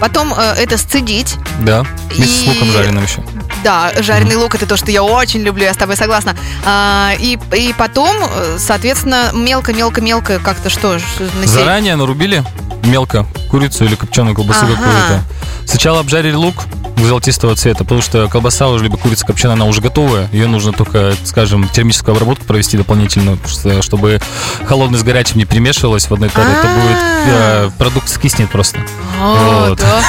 Потом 0.00 0.32
э, 0.34 0.54
это 0.56 0.78
сцедить. 0.78 1.34
Да, 1.60 1.84
вместе 2.16 2.34
с 2.40 2.42
И- 2.44 2.48
луком 2.48 2.70
жареным 2.72 3.04
еще. 3.04 3.22
Да, 3.62 3.92
жареный 4.00 4.36
лук 4.36 4.54
это 4.54 4.66
то, 4.66 4.76
что 4.76 4.90
я 4.90 5.02
очень 5.02 5.40
люблю, 5.42 5.64
я 5.64 5.72
с 5.72 5.76
тобой 5.76 5.96
согласна. 5.96 6.36
А, 6.64 7.12
и, 7.18 7.38
и 7.56 7.74
потом, 7.76 8.14
э, 8.22 8.56
соответственно, 8.58 9.30
мелко-мелко-мелко 9.32 10.38
как-то 10.38 10.68
что? 10.70 10.98
ж, 10.98 11.02
на 11.40 11.46
сей- 11.46 11.54
Заранее 11.54 11.96
нарубили 11.96 12.44
мелко 12.82 13.26
курицу 13.50 13.84
или 13.86 13.94
копченую 13.94 14.34
колбасу 14.34 14.64
Ага. 14.66 14.74
какую-то. 14.74 15.22
Сначала 15.66 16.00
обжарили 16.00 16.34
лук 16.34 16.64
золотистого 16.98 17.54
цвета, 17.56 17.84
потому 17.84 18.00
что 18.02 18.28
колбаса 18.28 18.68
уже, 18.68 18.84
либо 18.84 18.96
курица 18.96 19.26
копченая, 19.26 19.54
она 19.56 19.64
уже 19.66 19.80
готовая. 19.80 20.28
Ее 20.32 20.46
нужно 20.46 20.72
только, 20.72 21.14
скажем, 21.24 21.68
термическую 21.68 22.14
обработку 22.14 22.44
провести 22.44 22.76
дополнительно, 22.76 23.36
что- 23.46 23.82
чтобы 23.82 24.20
холодный 24.66 24.98
с 24.98 25.02
горячим 25.02 25.38
не 25.38 25.44
перемешивалось 25.44 26.06
в 26.08 26.12
одной 26.14 26.28
таре. 26.28 26.50
Это 26.52 26.68
будет 26.68 26.98
э, 27.26 27.70
продукт 27.78 28.08
скиснет 28.08 28.50
просто. 28.50 28.78
А, 29.20 29.68
Вот. 29.70 29.78
да. 29.78 30.02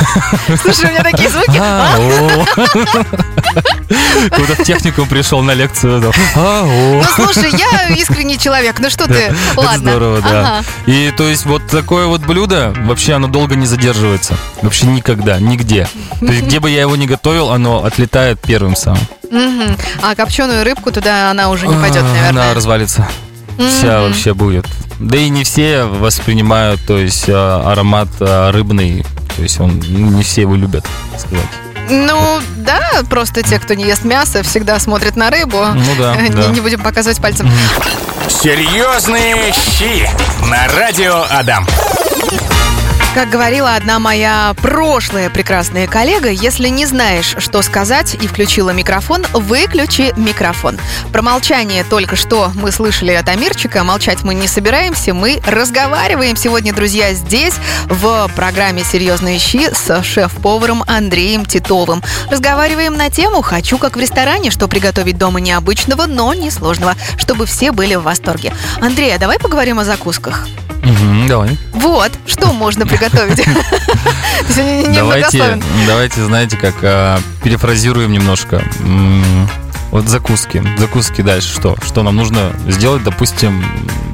Слушай, 0.61 0.89
у 0.89 0.93
меня 0.93 1.03
такие 1.03 1.29
звуки. 1.29 1.57
О. 1.97 2.45
Куда 4.29 4.55
в 4.55 4.63
техникум 4.63 5.07
пришел 5.07 5.41
на 5.41 5.51
лекцию. 5.53 6.01
там, 6.01 6.11
а. 6.35 6.63
Ну, 6.65 7.03
слушай, 7.15 7.51
я 7.51 7.95
искренний 7.95 8.37
человек, 8.37 8.79
ну 8.79 8.89
что 8.89 9.07
ты, 9.07 9.13
Это 9.13 9.35
ладно. 9.55 9.91
здорово, 9.91 10.21
да. 10.21 10.41
Ага. 10.41 10.63
И 10.85 11.13
то 11.15 11.23
есть 11.27 11.45
вот 11.45 11.65
такое 11.67 12.07
вот 12.07 12.21
блюдо, 12.21 12.73
вообще 12.83 13.13
оно 13.13 13.27
долго 13.27 13.55
не 13.55 13.65
задерживается. 13.65 14.35
Вообще 14.61 14.87
никогда, 14.87 15.39
нигде. 15.39 15.87
То 16.19 16.27
есть 16.27 16.43
где 16.43 16.59
бы 16.59 16.69
я 16.69 16.81
его 16.81 16.95
не 16.95 17.07
готовил, 17.07 17.51
оно 17.51 17.83
отлетает 17.85 18.39
первым 18.39 18.75
самым. 18.75 19.01
А 20.01 20.15
копченую 20.15 20.63
рыбку 20.63 20.91
туда 20.91 21.31
она 21.31 21.49
уже 21.49 21.67
не 21.67 21.75
пойдет, 21.75 22.03
А, 22.03 22.07
наверное. 22.07 22.29
Она 22.29 22.53
развалится. 22.53 23.07
Вся 23.57 24.01
вообще 24.01 24.33
будет. 24.33 24.65
Да 24.99 25.17
и 25.17 25.29
не 25.29 25.43
все 25.43 25.83
воспринимают, 25.83 26.81
то 26.85 26.97
есть 26.97 27.25
а, 27.27 27.71
аромат 27.71 28.09
рыбный. 28.19 29.05
То 29.35 29.41
есть 29.43 29.59
он 29.59 29.81
ну, 29.87 30.09
не 30.11 30.23
все 30.23 30.41
его 30.41 30.55
любят, 30.55 30.85
сказать. 31.17 31.45
Ну, 31.89 32.39
да, 32.57 32.79
просто 33.09 33.43
те, 33.43 33.59
кто 33.59 33.73
не 33.73 33.85
ест 33.85 34.03
мясо, 34.03 34.43
всегда 34.43 34.79
смотрят 34.79 35.15
на 35.15 35.29
рыбу. 35.29 35.63
Ну 35.73 35.95
да, 35.97 36.15
Не, 36.15 36.29
да. 36.29 36.47
не 36.47 36.61
будем 36.61 36.81
показывать 36.81 37.21
пальцем. 37.21 37.49
Серьезные 38.27 39.53
щи 39.53 40.09
на 40.49 40.67
радио 40.75 41.25
Адам. 41.29 41.67
Как 43.15 43.29
говорила 43.29 43.75
одна 43.75 43.97
моя 43.99 44.53
прошлая 44.61 45.29
прекрасная 45.29 45.87
коллега, 45.87 46.29
если 46.29 46.67
не 46.67 46.85
знаешь, 46.85 47.37
что 47.37 47.61
сказать 47.61 48.13
и 48.15 48.27
включила 48.27 48.71
микрофон, 48.71 49.25
выключи 49.31 50.11
микрофон. 50.17 50.77
Про 51.13 51.21
молчание 51.21 51.85
только 51.85 52.17
что 52.17 52.51
мы 52.55 52.73
слышали 52.73 53.13
от 53.13 53.29
Амирчика. 53.29 53.85
Молчать 53.85 54.23
мы 54.23 54.33
не 54.33 54.49
собираемся, 54.49 55.13
мы 55.13 55.39
разговариваем 55.47 56.35
сегодня, 56.35 56.73
друзья, 56.73 57.13
здесь, 57.13 57.53
в 57.85 58.29
программе 58.35 58.83
«Серьезные 58.83 59.39
щи» 59.39 59.69
с 59.73 60.03
шеф-поваром 60.03 60.83
Андреем 60.85 61.45
Титовым. 61.45 62.03
Разговариваем 62.29 62.95
на 62.95 63.09
тему 63.09 63.41
«Хочу, 63.41 63.77
как 63.77 63.95
в 63.95 63.99
ресторане, 64.01 64.51
что 64.51 64.67
приготовить 64.67 65.17
дома 65.17 65.39
необычного, 65.39 66.05
но 66.05 66.33
несложного, 66.33 66.95
чтобы 67.15 67.45
все 67.45 67.71
были 67.71 67.95
в 67.95 68.03
восторге». 68.03 68.51
Андрей, 68.81 69.15
а 69.15 69.19
давай 69.19 69.39
поговорим 69.39 69.79
о 69.79 69.85
закусках. 69.85 70.45
Мгм, 70.85 71.27
давай. 71.27 71.57
Вот, 71.85 72.11
что 72.25 72.51
можно 72.51 72.87
приготовить. 72.87 73.45
Давайте, 74.95 75.61
давайте, 75.85 76.25
знаете, 76.25 76.57
как 76.57 76.73
а, 76.81 77.19
перефразируем 77.43 78.11
немножко. 78.11 78.63
Вот 79.91 80.07
закуски. 80.09 80.63
Закуски 80.79 81.21
дальше 81.21 81.53
что? 81.53 81.77
Что 81.85 82.01
нам 82.01 82.15
нужно 82.15 82.51
сделать, 82.67 83.03
допустим, 83.03 83.63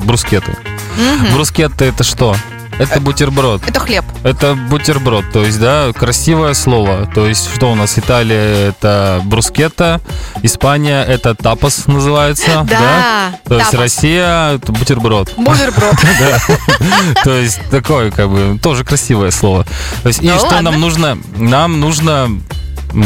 брускеты. 0.03 0.57
Мгм. 0.97 1.33
Брускетты 1.33 1.85
это 1.85 2.03
что? 2.03 2.35
Это 2.81 2.99
бутерброд. 2.99 3.61
Это 3.67 3.79
хлеб. 3.79 4.03
Это 4.23 4.55
бутерброд, 4.55 5.25
то 5.31 5.43
есть, 5.43 5.59
да, 5.59 5.91
красивое 5.93 6.53
слово. 6.53 7.07
То 7.13 7.27
есть, 7.27 7.53
что 7.53 7.71
у 7.71 7.75
нас? 7.75 7.97
Италия 7.99 8.69
это 8.69 9.21
брускетта, 9.25 10.01
Испания 10.41 11.03
это 11.03 11.35
тапос 11.35 11.87
называется, 11.87 12.65
да? 12.69 13.35
То 13.47 13.59
есть. 13.59 13.73
Россия 13.73 14.55
это 14.55 14.71
бутерброд. 14.71 15.33
Бутерброд. 15.37 15.95
То 17.23 17.35
есть 17.35 17.59
такое, 17.69 18.11
как 18.11 18.29
бы, 18.29 18.59
тоже 18.61 18.83
красивое 18.83 19.31
слово. 19.31 19.65
То 20.01 20.07
есть, 20.07 20.21
и 20.23 20.29
что 20.29 20.61
нам 20.61 20.79
нужно? 20.79 21.17
Нам 21.37 21.79
нужно 21.79 22.29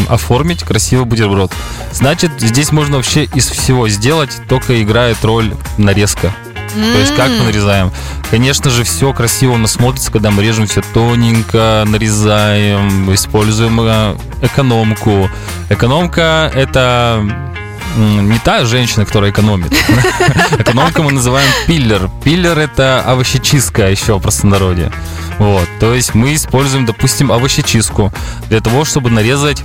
оформить 0.10 0.63
красивый 0.63 1.05
бутерброд. 1.05 1.51
Значит, 1.91 2.32
здесь 2.39 2.72
можно 2.72 2.98
вообще 2.98 3.25
из 3.25 3.50
всего 3.50 3.88
сделать, 3.89 4.32
только 4.48 4.82
играет 4.82 5.24
роль 5.24 5.53
нарезка. 5.77 6.34
То 6.75 7.00
есть 7.00 7.15
как 7.15 7.29
мы 7.29 7.46
нарезаем? 7.46 7.91
Конечно 8.29 8.70
же, 8.70 8.84
все 8.84 9.13
красиво 9.13 9.53
у 9.53 9.58
нас 9.58 9.74
смотрится, 9.74 10.12
когда 10.12 10.32
мы 10.32 10.44
режем 10.44 10.67
все 10.67 10.82
тоненько, 10.94 11.84
нарезаем, 11.88 13.13
используем 13.13 13.79
э, 13.82 14.17
экономку. 14.41 15.29
Экономка– 15.70 16.51
это 16.55 17.24
не 17.98 18.39
та 18.39 18.65
женщина, 18.65 19.05
которая 19.05 19.32
экономит. 19.32 19.74
Экономка 20.60 21.01
мы 21.01 21.13
называем 21.13 21.50
пиллер. 21.65 22.10
Пиллер– 22.24 22.58
это 22.60 23.01
овощечистка 23.01 23.89
еще 23.89 24.17
в 24.17 24.22
простонародье. 24.22 24.91
Вот, 25.38 25.67
то 25.79 25.94
есть 25.94 26.13
мы 26.13 26.36
используем, 26.36 26.86
допустим, 26.86 27.32
овощечистку 27.32 28.12
для 28.50 28.62
того, 28.62 28.86
чтобы 28.86 29.10
нарезать 29.10 29.63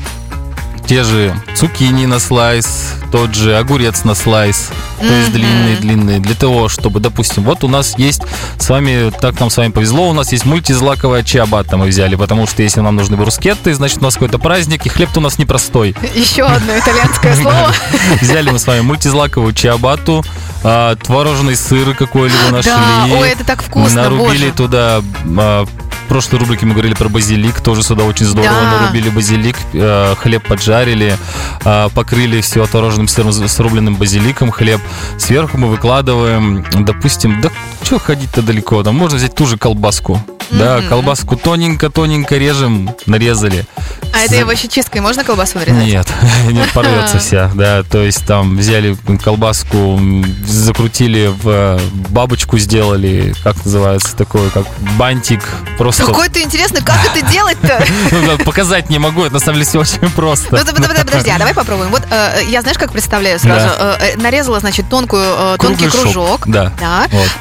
те 0.87 1.05
же 1.05 1.35
цукини 1.55 2.07
на 2.07 2.19
слайс, 2.19 2.95
тот 3.13 3.35
же 3.35 3.57
огурец 3.57 4.05
на 4.05 4.15
слайс, 4.15 4.71
то 4.99 5.07
есть 5.07 5.33
длинные-длинные, 5.33 6.19
для 6.19 6.35
того, 6.35 6.69
чтобы, 6.69 7.01
допустим, 7.01 7.45
вот 7.45 7.65
у 7.65 7.69
нас 7.69 7.99
есть 7.99 8.23
с 8.59 8.69
вами, 8.69 9.11
так 9.21 9.39
нам 9.41 9.51
с 9.51 9.57
вами 9.57 9.71
повезло, 9.71 10.09
у 10.09 10.13
нас 10.13 10.33
есть 10.33 10.45
мультизлаковая 10.45 11.23
чиабатта 11.23 11.77
мы 11.77 11.87
взяли, 11.87 12.17
потому 12.17 12.47
что 12.47 12.63
если 12.63 12.81
нам 12.81 12.97
нужны 12.97 13.17
брускетты, 13.17 13.73
значит 13.75 13.99
у 13.99 14.03
нас 14.03 14.15
какой-то 14.15 14.39
праздник, 14.39 14.87
и 14.87 14.89
хлеб 14.89 15.11
у 15.17 15.21
нас 15.21 15.39
непростой. 15.39 15.97
Еще 16.15 16.45
одно 16.45 16.79
итальянское 16.79 17.35
слово. 17.35 17.73
Взяли 18.21 18.51
мы 18.51 18.59
с 18.59 18.67
вами 18.67 18.81
мультизлаковую 18.81 19.53
чиабатту, 19.53 20.25
а, 20.63 20.95
творожный 20.97 21.57
сыр 21.57 21.95
какой-либо 21.95 22.51
нашли. 22.51 22.73
Ой, 23.13 23.31
это 23.31 23.45
так 23.45 23.63
вкусно, 23.63 24.03
Нарубили 24.03 24.51
туда 24.51 25.03
а, 25.39 25.67
прошлой 26.11 26.40
рубрике 26.40 26.67
мы 26.67 26.73
говорили 26.73 26.95
про 26.95 27.09
базилик, 27.09 27.61
тоже 27.61 27.85
сюда 27.85 28.02
очень 28.02 28.26
здорово 28.26 28.52
Да. 28.52 28.81
нарубили 28.81 29.09
базилик, 29.11 29.57
э, 29.73 30.14
хлеб 30.21 30.45
поджарили, 30.47 31.17
а, 31.64 31.88
покрыли 31.90 32.40
все 32.40 32.67
творожным 32.67 33.07
сыром 33.07 33.33
с 33.33 33.61
рубленным 33.61 33.95
базиликом 33.95 34.50
хлеб. 34.50 34.81
Сверху 35.19 35.57
мы 35.57 35.69
выкладываем, 35.69 36.67
допустим, 36.81 37.40
да 37.40 37.50
что 37.85 37.99
ходить-то 38.00 38.43
далеко, 38.43 38.83
там 38.83 38.97
можно 38.97 39.17
взять 39.19 39.35
ту 39.35 39.47
же 39.47 39.57
колбаску. 39.57 40.21
Да, 40.50 40.79
Мгм. 40.79 40.88
колбаску 40.88 41.37
тоненько-тоненько 41.37 42.37
режем, 42.37 42.90
нарезали. 43.07 43.67
А 44.12 44.19
это 44.25 44.35
За- 44.35 44.43
овощечисткой 44.43 45.00
можно 45.00 45.23
колбасу 45.23 45.59
нарезать? 45.59 45.85
нет, 45.85 46.09
нет, 46.50 46.69
порвется 46.73 47.19
вся, 47.21 47.52
да, 47.55 47.85
то 47.85 48.02
есть 48.02 48.26
там 48.26 48.57
взяли 48.57 48.97
колбаску, 49.23 50.00
закрутили 50.45 51.26
в 51.43 51.49
э, 51.49 51.79
бабочку 52.09 52.59
сделали, 52.59 53.33
как 53.45 53.64
называется 53.64 54.17
такое, 54.17 54.50
как 54.50 54.67
бантик, 54.99 55.40
просто 55.79 56.00
Какой 56.07 56.28
ты 56.28 56.42
интересный, 56.42 56.83
как 56.83 56.97
это 57.04 57.26
делать-то? 57.26 57.85
Ну, 58.12 58.38
показать 58.38 58.90
не 58.90 58.99
могу, 58.99 59.25
это 59.25 59.35
на 59.35 59.40
самом 59.40 59.54
деле 59.54 59.66
все 59.66 59.78
очень 59.80 59.99
Ну, 60.02 60.11
просто. 60.11 60.50
да, 60.64 60.73
подожди, 61.04 61.30
а 61.30 61.38
давай 61.38 61.54
попробуем. 61.54 61.90
Вот 61.90 62.02
э, 62.11 62.40
я 62.49 62.61
знаешь, 62.62 62.78
как 62.78 62.92
представляю 62.92 63.38
сразу? 63.38 63.69
Э, 63.78 63.97
э, 64.00 64.16
нарезала, 64.16 64.61
значит, 64.61 64.88
тонкую, 64.88 65.23
э, 65.23 65.57
тонкий 65.59 65.88
кружок. 65.88 66.47
да. 66.47 66.73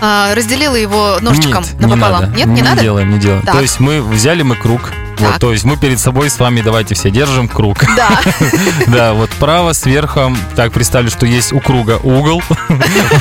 А, 0.02 0.34
разделила 0.36 0.76
его 0.76 1.18
ножичком 1.22 1.64
напополам. 1.80 2.34
Нет, 2.34 2.48
не, 2.48 2.62
надо? 2.62 2.82
делаем, 2.82 3.12
не 3.12 3.20
делаем. 3.20 3.44
То 3.44 3.60
есть 3.60 3.80
мы 3.80 4.02
взяли 4.02 4.42
мы 4.42 4.56
круг, 4.56 4.92
вот, 5.20 5.32
Так. 5.32 5.40
то 5.40 5.52
есть 5.52 5.66
мы 5.66 5.76
перед 5.76 6.00
собой 6.00 6.30
с 6.30 6.40
вами 6.40 6.62
давайте 6.62 6.96
все 6.96 7.12
держим 7.12 7.48
круг. 7.48 7.84
Да. 7.96 8.10
Да, 8.88 9.14
вот 9.14 9.30
право 9.32 9.74
сверху, 9.74 10.36
так 10.56 10.72
представлю, 10.72 11.10
что 11.10 11.26
есть 11.26 11.54
у 11.54 11.60
круга 11.60 12.00
угол, 12.02 12.42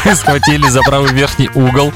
мы 0.04 0.14
схватили 0.14 0.68
за 0.68 0.82
правый 0.82 1.12
верхний 1.12 1.50
угол 1.54 1.92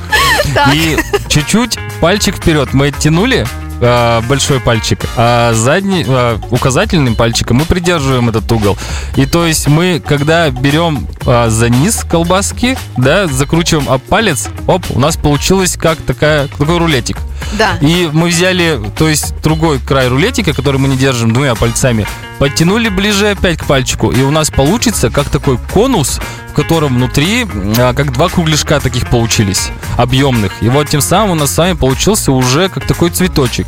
и 0.72 0.98
чуть-чуть 1.28 1.78
пальчик 2.02 2.34
вперед 2.34 2.74
мы 2.74 2.88
оттянули, 2.88 3.46
а, 3.80 4.22
большой 4.22 4.58
пальчик, 4.58 4.98
а 5.16 5.52
задний, 5.54 6.04
а, 6.04 6.36
указательным 6.50 7.14
пальчиком 7.14 7.58
мы 7.58 7.64
придерживаем 7.64 8.28
этот 8.28 8.50
угол. 8.50 8.76
И 9.14 9.24
то 9.24 9.46
есть 9.46 9.68
мы, 9.68 10.02
когда 10.04 10.50
берем 10.50 11.06
а, 11.24 11.48
за 11.48 11.70
низ 11.70 12.02
колбаски, 12.02 12.76
да, 12.96 13.28
закручиваем 13.28 13.88
об 13.88 14.02
палец, 14.02 14.48
оп, 14.66 14.84
у 14.90 14.98
нас 14.98 15.16
получилось 15.16 15.76
как 15.76 15.96
такая, 15.98 16.48
такой 16.48 16.76
рулетик. 16.76 17.18
Да. 17.58 17.76
И 17.80 18.08
мы 18.12 18.28
взяли, 18.28 18.80
то 18.96 19.08
есть 19.08 19.34
другой 19.42 19.78
край 19.78 20.08
рулетика, 20.08 20.52
который 20.52 20.78
мы 20.78 20.88
не 20.88 20.96
держим 20.96 21.32
двумя 21.32 21.54
пальцами, 21.54 22.06
подтянули 22.38 22.88
ближе 22.88 23.30
опять 23.30 23.58
к 23.58 23.66
пальчику, 23.66 24.10
и 24.10 24.22
у 24.22 24.30
нас 24.30 24.50
получится 24.50 25.10
как 25.10 25.28
такой 25.28 25.58
конус, 25.72 26.20
в 26.50 26.54
котором 26.54 26.96
внутри 26.96 27.46
а, 27.78 27.94
как 27.94 28.12
два 28.12 28.28
кругляшка 28.28 28.80
таких 28.80 29.08
получились, 29.08 29.70
объемных. 29.96 30.52
И 30.60 30.68
вот 30.68 30.88
тем 30.88 31.00
самым 31.00 31.30
у 31.30 31.34
нас 31.34 31.54
с 31.54 31.58
вами 31.58 31.74
получился 31.74 32.32
уже 32.32 32.68
как 32.68 32.86
такой 32.86 33.10
цветочек. 33.10 33.66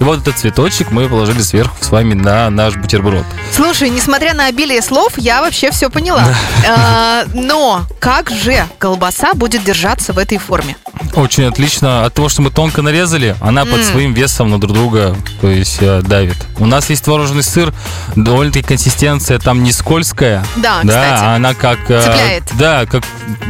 И 0.00 0.04
вот 0.04 0.20
этот 0.20 0.38
цветочек 0.38 0.90
мы 0.90 1.08
положили 1.08 1.42
сверху 1.42 1.76
с 1.80 1.90
вами 1.90 2.14
на 2.14 2.48
наш 2.50 2.76
бутерброд. 2.76 3.24
Слушай, 3.52 3.90
несмотря 3.90 4.34
на 4.34 4.46
обилие 4.46 4.80
слов, 4.80 5.14
я 5.16 5.40
вообще 5.40 5.70
все 5.70 5.90
поняла. 5.90 6.24
А, 6.68 7.24
но 7.34 7.82
как 7.98 8.30
же 8.30 8.64
колбаса 8.78 9.34
будет 9.34 9.64
держаться 9.64 10.12
в 10.12 10.18
этой 10.18 10.38
форме? 10.38 10.76
Очень 11.14 11.44
отлично. 11.44 12.04
От 12.04 12.14
того, 12.14 12.28
что 12.28 12.42
мы 12.42 12.50
тонко 12.50 12.82
нарезали, 12.82 13.36
она 13.40 13.64
под 13.64 13.78
М. 13.78 13.84
своим 13.84 14.14
весом 14.14 14.50
на 14.50 14.60
друг 14.60 14.72
друга, 14.72 15.16
то 15.40 15.48
есть 15.48 15.78
э, 15.80 16.02
давит. 16.02 16.36
У 16.58 16.66
нас 16.66 16.88
есть 16.90 17.04
творожный 17.04 17.42
сыр, 17.42 17.72
довольно-таки 18.16 18.66
консистенция 18.66 19.38
там 19.38 19.62
не 19.62 19.72
скользкая. 19.72 20.44
Да, 20.56 20.80
Да, 20.82 20.88
кстати. 21.02 21.24
она 21.36 21.54
как... 21.54 21.78
э, 21.90 22.00
Цепляет. 22.02 22.42
Да, 22.58 22.86
как 22.86 23.02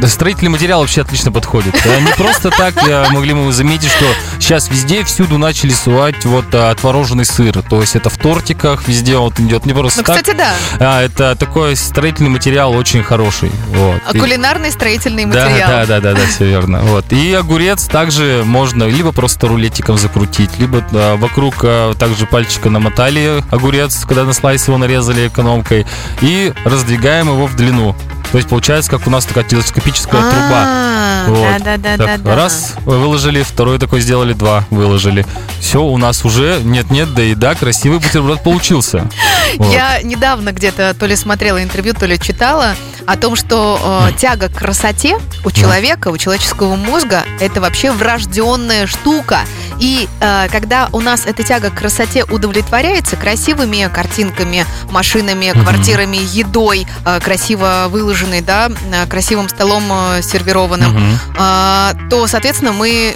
строительный 0.07 0.49
материал 0.49 0.79
вообще 0.81 1.01
отлично 1.01 1.31
подходит. 1.31 1.75
Э, 1.85 1.99
Не 2.01 2.11
просто 2.13 2.49
так 2.49 2.75
э, 2.87 3.05
могли 3.11 3.33
мы 3.33 3.51
заметить, 3.53 3.89
что 3.91 4.05
сейчас 4.39 4.69
везде 4.69 5.03
всюду 5.03 5.37
начали 5.37 5.71
сувать 5.71 6.25
вот 6.25 6.45
творожный 6.77 7.25
сыр. 7.25 7.61
То 7.69 7.81
есть 7.81 7.95
это 7.95 8.09
в 8.09 8.17
тортиках, 8.17 8.87
везде 8.87 9.17
вот 9.17 9.39
идет 9.39 9.65
не 9.65 9.73
просто 9.73 9.99
Ну, 10.01 10.03
так. 10.05 10.17
кстати, 10.21 10.35
да. 10.35 10.53
А, 10.79 11.01
это 11.03 11.35
такой 11.35 11.75
строительный 11.75 12.29
материал 12.29 12.73
очень 12.73 13.03
хороший. 13.03 13.51
Вот. 13.69 14.01
А 14.07 14.11
Кулинарный 14.17 14.71
строительный 14.71 15.25
материал. 15.25 15.69
да, 15.69 15.85
да, 15.85 15.99
да, 15.99 16.13
да, 16.13 16.25
все 16.27 16.45
верно. 16.45 16.81
Вот. 16.81 17.11
И 17.11 17.33
огурец 17.51 17.83
также 17.83 18.43
можно 18.45 18.85
либо 18.85 19.11
просто 19.11 19.49
рулетиком 19.49 19.97
закрутить, 19.97 20.57
либо 20.57 20.85
а, 20.93 21.17
вокруг 21.17 21.55
а, 21.63 21.93
также 21.95 22.25
пальчика 22.25 22.69
намотали 22.69 23.43
огурец, 23.51 24.05
когда 24.05 24.23
на 24.23 24.31
слайс 24.31 24.65
его 24.69 24.77
нарезали 24.77 25.27
экономкой, 25.27 25.85
и 26.21 26.53
раздвигаем 26.63 27.27
его 27.27 27.47
в 27.47 27.57
длину. 27.57 27.93
То 28.31 28.37
есть 28.37 28.47
получается, 28.47 28.89
как 28.89 29.05
у 29.05 29.09
нас 29.09 29.25
такая 29.25 29.43
телескопическая 29.43 30.21
труба. 30.21 30.63
А, 30.65 31.25
Вот. 31.27 31.63
Да, 31.63 31.77
да, 31.77 31.77
да, 31.77 31.97
Так, 31.97 32.23
да, 32.23 32.29
да. 32.29 32.35
раз 32.35 32.75
выложили, 32.85 33.43
второй 33.43 33.77
такой 33.77 33.99
сделали, 33.99 34.31
два 34.31 34.63
выложили. 34.69 35.25
Все, 35.59 35.83
у 35.83 35.97
нас 35.97 36.23
уже 36.23 36.59
нет-нет, 36.63 37.13
да 37.13 37.21
и 37.23 37.35
да, 37.35 37.53
красивый 37.55 37.99
бутерброд 37.99 38.41
получился. 38.41 39.09
Вот. 39.57 39.67
Я 39.73 40.01
недавно 40.01 40.53
где-то 40.53 40.95
то 40.97 41.05
ли 41.05 41.17
смотрела 41.17 41.61
интервью, 41.61 41.93
то 41.93 42.05
ли 42.05 42.17
читала 42.17 42.75
о 43.05 43.17
том, 43.17 43.35
что 43.35 44.07
э, 44.09 44.17
тяга 44.17 44.47
к 44.47 44.53
красоте 44.53 45.17
у 45.43 45.51
человека, 45.51 46.07
у 46.07 46.17
человеческого 46.17 46.75
мозга, 46.75 47.25
это 47.41 47.59
вообще 47.59 47.91
врожденная 47.91 48.87
штука. 48.87 49.41
И 49.79 50.07
э, 50.19 50.47
когда 50.51 50.89
у 50.93 51.01
нас 51.01 51.25
эта 51.25 51.43
тяга 51.43 51.71
к 51.71 51.75
красоте 51.75 52.23
удовлетворяется 52.23 53.15
красивыми 53.15 53.89
картинками, 53.93 54.65
машинами, 54.91 55.51
Мгм. 55.53 55.63
квартирами, 55.63 56.19
едой, 56.33 56.85
э, 57.05 57.19
красиво 57.19 57.87
выложенной, 57.89 58.41
да, 58.41 58.69
э, 58.69 59.07
красивым 59.07 59.49
столом 59.49 59.83
э, 59.91 60.21
сервированным, 60.21 60.91
Мгм. 60.93 61.19
а, 61.37 61.93
то, 62.09 62.27
соответственно, 62.27 62.73
мы 62.73 63.15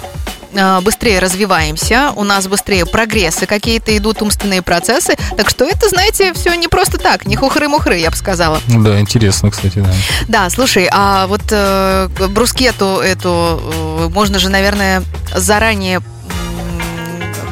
быстрее 0.82 1.18
развиваемся, 1.18 2.12
у 2.16 2.24
нас 2.24 2.46
быстрее 2.48 2.86
прогрессы 2.86 3.46
какие-то 3.46 3.96
идут, 3.96 4.22
умственные 4.22 4.62
процессы. 4.62 5.16
Так 5.36 5.50
что 5.50 5.64
это, 5.64 5.88
знаете, 5.88 6.32
все 6.34 6.54
не 6.54 6.68
просто 6.68 6.98
так, 6.98 7.26
не 7.26 7.36
хухры-мухры, 7.36 7.96
я 7.96 8.10
бы 8.10 8.16
сказала. 8.16 8.60
Да, 8.68 9.00
интересно, 9.00 9.50
кстати, 9.50 9.78
да. 9.78 9.92
Да, 10.28 10.50
слушай, 10.50 10.88
а 10.90 11.26
вот 11.26 11.42
э, 11.50 12.08
брускету 12.28 13.00
эту 13.00 13.60
э, 13.62 14.08
можно 14.12 14.38
же, 14.38 14.48
наверное, 14.48 15.02
заранее 15.34 16.00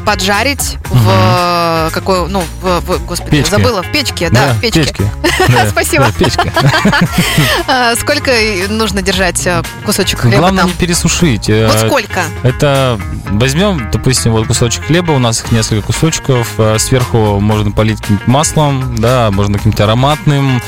поджарить 0.05 0.77
в 0.91 1.09
э, 1.09 1.91
какой, 1.93 2.29
ну, 2.29 2.45
в, 2.63 2.81
в- 2.81 3.05
господи, 3.07 3.31
Печке. 3.39 3.51
забыла, 3.51 3.83
в 3.83 3.91
печке, 3.91 4.31
да, 4.31 4.53
в 4.55 4.61
печке. 4.61 4.95
Да, 5.49 5.69
Спасибо. 5.69 6.05
Да, 6.07 6.13
печке. 6.13 6.53
А, 7.67 7.95
сколько 8.01 8.31
нужно 8.69 9.03
держать 9.03 9.45
э, 9.47 9.63
кусочек 9.85 10.21
хлеба 10.21 10.39
Главное 10.39 10.63
там? 10.63 10.71
не 10.71 10.77
пересушить. 10.77 11.49
Э, 11.51 11.67
Вот 11.67 11.81
сколько? 11.89 12.21
Это 12.45 13.01
возьмем, 13.31 13.91
допустим, 13.91 14.33
вот 14.33 14.47
кусочек 14.47 14.87
хлеба, 14.87 15.13
у 15.13 15.19
нас 15.19 15.41
их 15.41 15.51
несколько 15.53 15.87
кусочков, 15.89 16.49
э, 16.59 16.79
сверху 16.79 17.41
можно 17.41 17.73
полить 17.73 18.01
каким-нибудь 18.01 18.27
маслом, 18.29 18.97
да, 18.97 19.31
можно 19.33 19.59
каким-то 19.59 19.85
ароматным. 19.85 20.63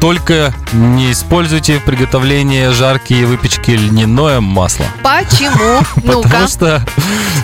Только 0.00 0.52
не 0.72 1.12
используйте 1.12 1.78
в 1.78 1.84
приготовлении 1.84 2.68
жарки 2.68 3.12
и 3.14 3.24
выпечки 3.24 3.70
льняное 3.72 4.40
масло. 4.40 4.84
Почему? 5.02 5.80
Ну-ка. 6.02 6.28
Потому 6.28 6.48
что, 6.48 6.86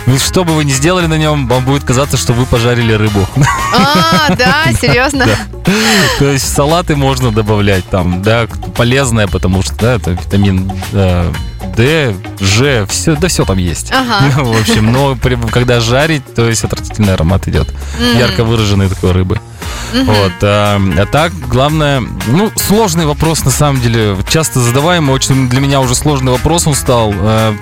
ну, 0.05 0.17
что 0.19 0.43
бы 0.43 0.53
вы 0.53 0.63
ни 0.65 0.71
сделали 0.71 1.00
на 1.07 1.17
нем, 1.17 1.47
вам 1.47 1.63
будет 1.65 1.83
казаться, 1.83 2.17
что 2.17 2.33
вы 2.33 2.45
пожарили 2.45 2.93
рыбу. 2.93 3.27
А, 3.73 4.33
да, 4.35 4.65
серьезно? 4.79 5.25
То 6.19 6.25
есть 6.29 6.45
в 6.45 6.49
салаты 6.49 6.95
можно 6.95 7.31
добавлять 7.31 7.85
там, 7.89 8.21
да, 8.21 8.47
полезное, 8.75 9.27
потому 9.27 9.61
что, 9.61 9.75
да, 9.75 9.93
это 9.95 10.11
витамин 10.11 10.71
э, 10.91 11.31
D, 11.75 12.15
Ж, 12.39 12.85
все, 12.87 13.15
да 13.15 13.27
все 13.27 13.45
там 13.45 13.57
есть. 13.57 13.91
Ага. 13.91 14.29
В 14.43 14.59
общем, 14.59 14.91
но 14.91 15.15
при- 15.15 15.35
когда 15.51 15.79
жарить, 15.79 16.23
то 16.33 16.47
есть 16.47 16.63
отвратительный 16.63 17.13
аромат 17.13 17.47
идет. 17.47 17.67
Ярко 18.17 18.43
выраженной 18.43 18.89
такой 18.89 19.11
рыбы. 19.11 19.39
Мгм. 19.93 20.05
Вот. 20.05 20.33
А, 20.41 20.81
а 20.97 21.05
так, 21.05 21.33
главное, 21.47 22.01
ну, 22.27 22.51
сложный 22.55 23.05
вопрос, 23.05 23.43
на 23.43 23.51
самом 23.51 23.81
деле, 23.81 24.17
часто 24.29 24.59
задаваемый, 24.59 25.13
очень 25.13 25.49
для 25.49 25.59
меня 25.59 25.79
уже 25.81 25.95
сложный 25.95 26.31
вопрос 26.31 26.67
он 26.67 26.75
стал. 26.75 27.13
Э, 27.13 27.53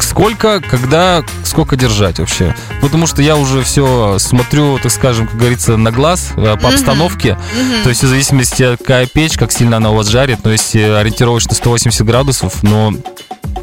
сколько, 0.00 0.60
когда, 0.60 1.24
сколько 1.44 1.76
держать 1.76 2.18
вообще. 2.18 2.54
Потому 2.80 3.06
что 3.06 3.22
я 3.22 3.36
уже 3.36 3.62
все 3.62 4.18
смотрю, 4.18 4.78
так 4.78 4.92
скажем, 4.92 5.26
как 5.26 5.36
говорится, 5.36 5.76
на 5.76 5.90
глаз, 5.90 6.30
э, 6.36 6.56
по 6.60 6.68
обстановке. 6.68 7.38
Мгм. 7.54 7.82
То 7.82 7.88
есть 7.88 8.02
в 8.02 8.06
зависимости, 8.06 8.76
какая 8.76 9.06
печь, 9.06 9.36
как 9.36 9.52
сильно 9.52 9.78
она 9.78 9.90
у 9.90 9.96
вас 9.96 10.06
жарит, 10.06 10.40
но 10.44 10.52
если 10.52 10.80
ориентировочно 10.80 11.54
180 11.54 12.06
градусов, 12.06 12.62
но 12.62 12.92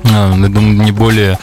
не 0.03 0.91
более 0.91 1.37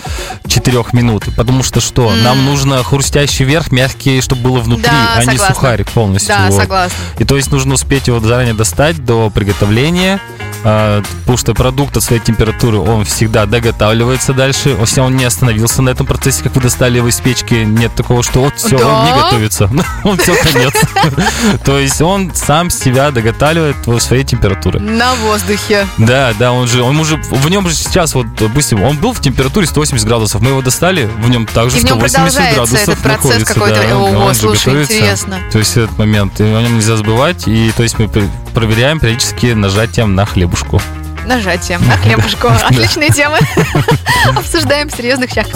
4 0.47 0.85
минут. 0.93 1.25
Потому 1.37 1.63
что 1.63 1.81
что? 1.81 2.11
М. 2.13 2.23
Нам 2.23 2.45
нужно 2.45 2.83
хрустящий 2.83 3.45
верх, 3.45 3.71
мягкий, 3.73 4.21
чтобы 4.21 4.43
было 4.43 4.59
внутри, 4.61 4.85
Да, 4.91 5.15
а 5.17 5.21
не 5.21 5.27
согласна. 5.33 5.55
сухарик 5.55 5.91
полностью. 5.91 6.29
Да, 6.37 6.47
вот. 6.51 6.61
согласна. 6.61 6.97
И 7.19 7.25
то 7.25 7.37
есть 7.37 7.51
нужно 7.51 7.75
успеть 7.75 8.07
его 8.09 8.21
заранее 8.21 8.55
достать 8.55 9.05
до 9.05 9.31
приготовления, 9.31 10.21
а, 10.65 11.03
потому 11.21 11.39
что 11.39 11.55
продукт 11.55 11.97
от 11.97 12.03
своей 12.03 12.21
температуры, 12.23 12.79
он 12.79 13.05
всегда 13.05 13.47
доготавливается 13.47 14.33
дальше. 14.33 14.77
Если 14.81 15.01
он 15.01 15.17
не 15.17 15.25
остановился 15.25 15.83
на 15.83 15.91
этом 15.91 16.07
процессе, 16.07 16.43
как 16.43 16.55
вы 16.55 16.63
достали 16.63 16.97
его 16.99 17.09
из 17.09 17.21
печки, 17.21 17.55
нет 17.55 17.95
такого, 17.95 18.23
что 18.23 18.41
вот 18.41 18.55
все, 18.57 18.77
он 18.77 19.05
не 19.05 19.11
Да? 19.13 19.23
готовится. 19.25 19.71
Он 20.05 20.17
все, 20.19 20.35
конец. 20.43 20.73
То 21.65 21.79
есть 21.79 22.01
он 22.01 22.33
сам 22.35 22.71
себя 22.71 23.11
доготавливает 23.11 23.77
до 23.85 23.99
своей 23.99 24.25
температуры. 24.25 24.81
На 24.81 25.15
воздухе. 25.17 25.87
Да, 25.99 26.33
да, 26.39 26.53
он 26.53 26.67
же, 26.69 26.83
он 26.83 26.99
уже, 26.99 27.17
в 27.17 27.49
нем 27.51 27.69
же 27.69 27.75
сейчас, 27.75 28.15
вот, 28.15 28.27
допустим, 28.37 28.83
он 28.83 28.97
был 28.97 29.13
в 29.13 29.21
температуре 29.21 29.67
180 29.67 30.07
градусов, 30.07 30.41
мы 30.41 30.51
его 30.51 30.63
достали, 30.63 31.09
в 31.19 31.29
нем 31.29 31.47
также 31.47 31.79
И 31.79 31.81
в 31.81 31.85
нем 31.85 31.99
180 31.99 32.35
продолжается 32.37 32.55
градусов 32.55 32.89
этот 32.89 32.99
процесс 33.03 33.25
находится, 33.25 33.55
какой-то. 33.55 33.89
да, 33.89 33.97
О, 34.31 34.35
слушай, 34.35 34.67
готовится. 34.67 34.93
интересно. 34.95 35.39
То 35.53 35.59
есть 35.59 35.77
этот 35.77 35.99
момент, 35.99 36.41
о 36.41 36.45
нем 36.63 36.75
нельзя 36.77 36.97
забывать, 36.97 37.47
и 37.49 37.73
то 37.77 37.83
есть 37.83 37.99
мы 37.99 38.09
проверяем 38.59 38.99
периодически 38.99 39.53
нажатием 39.53 40.17
на 40.17 40.27
хлебушку. 40.27 40.81
Нажатием 41.29 41.87
на 41.87 41.99
хлебушку. 41.99 42.49
Отличные 42.65 43.11
темы. 43.11 43.39
Обсуждаем 44.37 44.89
в 44.89 44.97
серьезных 44.97 45.31
щах. 45.31 45.47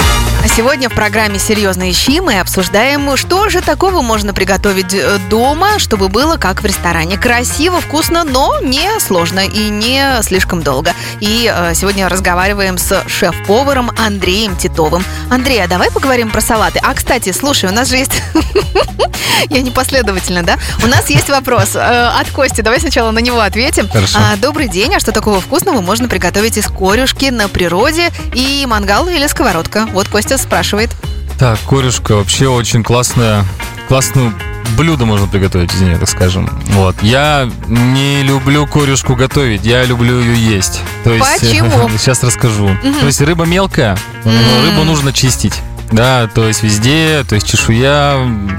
А 0.44 0.48
сегодня 0.48 0.90
в 0.90 0.92
программе 0.92 1.38
«Серьезные 1.38 1.94
щи» 1.94 2.20
мы 2.20 2.40
обсуждаем, 2.40 3.16
что 3.16 3.48
же 3.48 3.62
такого 3.62 4.02
можно 4.02 4.34
приготовить 4.34 4.92
э, 4.92 5.16
дома, 5.30 5.78
чтобы 5.78 6.10
было 6.10 6.36
как 6.36 6.62
в 6.62 6.66
ресторане. 6.66 7.16
Красиво, 7.16 7.80
вкусно, 7.80 8.22
но 8.24 8.60
не 8.60 9.00
сложно 9.00 9.40
и 9.40 9.70
не 9.70 10.22
слишком 10.22 10.62
долго. 10.62 10.92
И 11.20 11.50
э, 11.50 11.72
сегодня 11.74 12.06
разговариваем 12.06 12.76
с 12.76 13.02
шеф-поваром 13.08 13.92
Андреем 13.96 14.56
Титовым. 14.56 15.02
Андрей, 15.30 15.64
а 15.64 15.68
давай 15.68 15.90
поговорим 15.90 16.30
про 16.30 16.42
салаты. 16.42 16.80
А, 16.82 16.92
кстати, 16.92 17.32
слушай, 17.32 17.70
у 17.70 17.72
нас 17.72 17.88
же 17.88 17.96
есть... 17.96 18.22
Я 19.48 19.62
непоследовательно, 19.62 20.42
да? 20.42 20.58
У 20.84 20.86
нас 20.86 21.10
есть 21.10 21.28
вопрос 21.28 21.74
э, 21.74 21.78
от 21.78 22.30
Кости. 22.30 22.60
Давай 22.60 22.80
сначала 22.80 23.10
на 23.10 23.18
него 23.18 23.40
ответим. 23.40 23.88
Хорошо. 23.88 24.18
А, 24.18 24.36
добрый 24.36 24.68
день. 24.68 24.94
А 24.94 25.00
что 25.00 25.12
такого 25.12 25.40
вкусного 25.62 25.80
можно 25.80 26.08
приготовить 26.08 26.58
из 26.58 26.66
корюшки 26.66 27.26
на 27.26 27.48
природе 27.48 28.10
и 28.34 28.66
мангал 28.66 29.08
или 29.08 29.28
сковородка? 29.28 29.86
Вот 29.92 30.08
Костя 30.08 30.36
спрашивает. 30.36 30.90
Так, 31.38 31.56
корюшка 31.60 32.16
вообще 32.16 32.48
очень 32.48 32.82
классная, 32.82 33.44
классную 33.86 34.34
блюдо 34.76 35.04
можно 35.04 35.28
приготовить 35.28 35.72
из 35.72 35.80
нее, 35.80 35.98
так 35.98 36.08
скажем. 36.08 36.50
Вот. 36.70 37.00
Я 37.02 37.48
не 37.68 38.24
люблю 38.24 38.66
корюшку 38.66 39.14
готовить, 39.14 39.64
я 39.64 39.84
люблю 39.84 40.18
ее 40.18 40.34
есть. 40.34 40.80
То 41.04 41.12
есть, 41.12 41.40
Почему? 41.40 41.88
Сейчас 41.96 42.24
расскажу. 42.24 42.76
То 43.00 43.06
есть 43.06 43.20
рыба 43.20 43.44
мелкая, 43.44 43.96
но 44.24 44.62
рыбу 44.66 44.82
нужно 44.82 45.12
чистить. 45.12 45.54
Да, 45.92 46.28
то 46.34 46.48
есть 46.48 46.62
везде, 46.62 47.24
то 47.28 47.34
есть 47.34 47.46
чешуя, 47.46 48.16